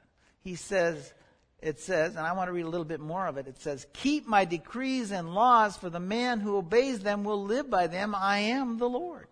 He 0.43 0.55
says, 0.55 1.13
it 1.61 1.79
says, 1.79 2.15
and 2.15 2.25
I 2.25 2.33
want 2.33 2.47
to 2.47 2.53
read 2.53 2.65
a 2.65 2.69
little 2.69 2.85
bit 2.85 3.01
more 3.01 3.27
of 3.27 3.37
it. 3.37 3.47
It 3.47 3.61
says, 3.61 3.85
keep 3.93 4.25
my 4.25 4.45
decrees 4.45 5.11
and 5.11 5.35
laws, 5.35 5.77
for 5.77 5.89
the 5.89 5.99
man 5.99 6.39
who 6.39 6.57
obeys 6.57 7.01
them 7.01 7.23
will 7.23 7.43
live 7.43 7.69
by 7.69 7.85
them. 7.87 8.15
I 8.15 8.39
am 8.39 8.79
the 8.79 8.89
Lord. 8.89 9.27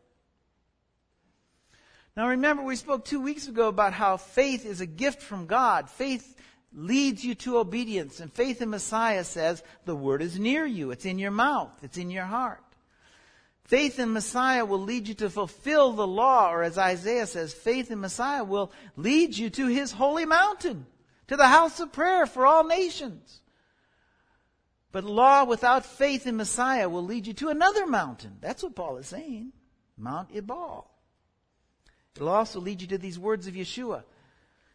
Now 2.20 2.28
remember, 2.28 2.64
we 2.64 2.76
spoke 2.76 3.06
two 3.06 3.22
weeks 3.22 3.48
ago 3.48 3.70
about 3.70 3.94
how 3.94 4.18
faith 4.18 4.66
is 4.66 4.82
a 4.82 4.86
gift 4.86 5.22
from 5.22 5.46
God. 5.46 5.90
Faith 5.90 6.36
leads 6.74 7.24
you 7.24 7.34
to 7.36 7.60
obedience. 7.60 8.20
And 8.20 8.30
faith 8.30 8.62
in 8.62 8.70
Messiah 8.70 9.24
says 9.24 9.64
the 9.86 9.96
word 9.96 10.22
is 10.22 10.38
near 10.38 10.66
you. 10.66 10.92
It's 10.92 11.06
in 11.06 11.18
your 11.18 11.32
mouth. 11.32 11.72
It's 11.82 11.98
in 11.98 12.12
your 12.12 12.26
heart. 12.26 12.62
Faith 13.64 14.00
in 14.00 14.12
Messiah 14.12 14.66
will 14.66 14.82
lead 14.82 15.08
you 15.08 15.14
to 15.14 15.30
fulfill 15.30 15.94
the 15.94 16.06
law, 16.06 16.52
or 16.52 16.62
as 16.62 16.78
Isaiah 16.78 17.26
says, 17.26 17.54
faith 17.54 17.90
in 17.90 18.02
Messiah 18.02 18.44
will 18.44 18.74
lead 18.98 19.38
you 19.38 19.50
to 19.52 19.68
his 19.68 19.94
holy 19.94 20.26
mountain, 20.26 20.88
to 21.28 21.38
the 21.38 21.48
house 21.48 21.80
of 21.80 21.94
prayer 21.94 22.26
for 22.26 22.46
all 22.46 22.66
nations. 22.66 23.40
But 24.92 25.06
law 25.06 25.46
without 25.46 25.86
faith 25.86 26.28
in 26.28 26.36
Messiah 26.36 26.90
will 26.90 27.06
lead 27.06 27.28
you 27.28 27.34
to 27.36 27.48
another 27.48 27.88
mountain. 27.88 28.40
That's 28.42 28.62
what 28.62 28.76
Paul 28.76 28.98
is 28.98 29.08
saying. 29.08 29.54
Mount 29.98 30.36
Ebal. 30.36 30.99
It'll 32.16 32.30
also 32.30 32.60
lead 32.60 32.82
you 32.82 32.88
to 32.88 32.98
these 32.98 33.20
words 33.20 33.48
of 33.48 33.54
Yeshua. 33.54 34.04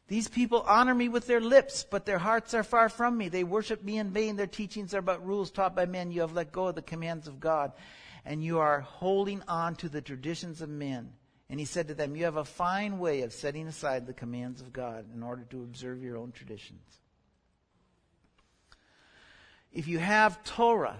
These 0.06 0.28
people 0.28 0.64
honor 0.66 0.94
me 0.94 1.08
with 1.08 1.26
their 1.26 1.40
lips, 1.40 1.84
but 1.88 2.04
their 2.04 2.18
hearts 2.18 2.52
are 2.52 2.62
far 2.62 2.88
from 2.88 3.16
me. 3.16 3.28
They 3.28 3.44
worship 3.44 3.82
me 3.82 3.98
in 3.98 4.10
vain. 4.10 4.36
Their 4.36 4.46
teachings 4.46 4.92
are 4.94 5.02
but 5.02 5.26
rules 5.26 5.50
taught 5.50 5.74
by 5.74 5.86
men. 5.86 6.10
You 6.10 6.20
have 6.20 6.34
let 6.34 6.52
go 6.52 6.68
of 6.68 6.74
the 6.74 6.82
commands 6.82 7.26
of 7.26 7.40
God, 7.40 7.72
and 8.24 8.44
you 8.44 8.58
are 8.58 8.80
holding 8.80 9.42
on 9.48 9.76
to 9.76 9.88
the 9.88 10.02
traditions 10.02 10.60
of 10.60 10.68
men. 10.68 11.12
And 11.48 11.58
he 11.58 11.66
said 11.66 11.88
to 11.88 11.94
them, 11.94 12.16
You 12.16 12.24
have 12.24 12.36
a 12.36 12.44
fine 12.44 12.98
way 12.98 13.22
of 13.22 13.32
setting 13.32 13.66
aside 13.66 14.06
the 14.06 14.12
commands 14.12 14.60
of 14.60 14.72
God 14.72 15.06
in 15.14 15.22
order 15.22 15.44
to 15.50 15.62
observe 15.62 16.02
your 16.02 16.18
own 16.18 16.32
traditions. 16.32 16.82
If 19.72 19.88
you 19.88 19.98
have 19.98 20.44
Torah 20.44 20.98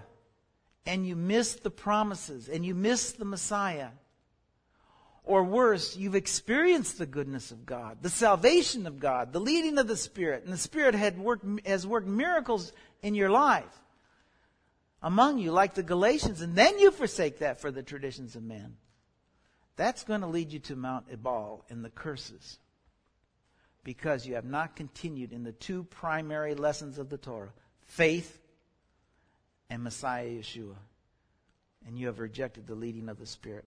and 0.85 1.07
you 1.07 1.15
miss 1.15 1.55
the 1.55 1.71
promises 1.71 2.49
and 2.49 2.65
you 2.65 2.75
miss 2.75 3.13
the 3.13 3.25
Messiah, 3.25 3.89
or 5.25 5.43
worse, 5.43 5.97
you've 5.97 6.15
experienced 6.15 6.97
the 6.97 7.05
goodness 7.05 7.51
of 7.51 7.65
God, 7.65 7.97
the 8.01 8.09
salvation 8.09 8.87
of 8.87 8.99
God, 8.99 9.33
the 9.33 9.39
leading 9.39 9.77
of 9.77 9.87
the 9.87 9.97
Spirit, 9.97 10.43
and 10.43 10.53
the 10.53 10.57
Spirit 10.57 10.95
had 10.95 11.19
worked, 11.19 11.45
has 11.65 11.85
worked 11.85 12.07
miracles 12.07 12.71
in 13.01 13.15
your 13.15 13.29
life 13.29 13.81
among 15.05 15.37
you, 15.37 15.51
like 15.51 15.75
the 15.75 15.83
Galatians, 15.83 16.41
and 16.41 16.55
then 16.55 16.79
you 16.79 16.89
forsake 16.89 17.39
that 17.39 17.61
for 17.61 17.69
the 17.69 17.83
traditions 17.83 18.35
of 18.35 18.43
men. 18.43 18.75
That's 19.75 20.03
going 20.03 20.21
to 20.21 20.27
lead 20.27 20.51
you 20.51 20.59
to 20.59 20.75
Mount 20.75 21.05
Ebal 21.11 21.63
and 21.69 21.85
the 21.85 21.91
curses 21.91 22.57
because 23.83 24.25
you 24.25 24.33
have 24.33 24.45
not 24.45 24.75
continued 24.75 25.31
in 25.31 25.43
the 25.43 25.51
two 25.51 25.83
primary 25.83 26.55
lessons 26.55 26.97
of 26.97 27.09
the 27.09 27.17
Torah 27.17 27.53
faith 27.85 28.41
and 29.69 29.83
Messiah 29.83 30.27
Yeshua. 30.27 30.75
And 31.87 31.99
you 31.99 32.07
have 32.07 32.17
rejected 32.17 32.65
the 32.65 32.73
leading 32.73 33.07
of 33.07 33.19
the 33.19 33.27
Spirit. 33.27 33.63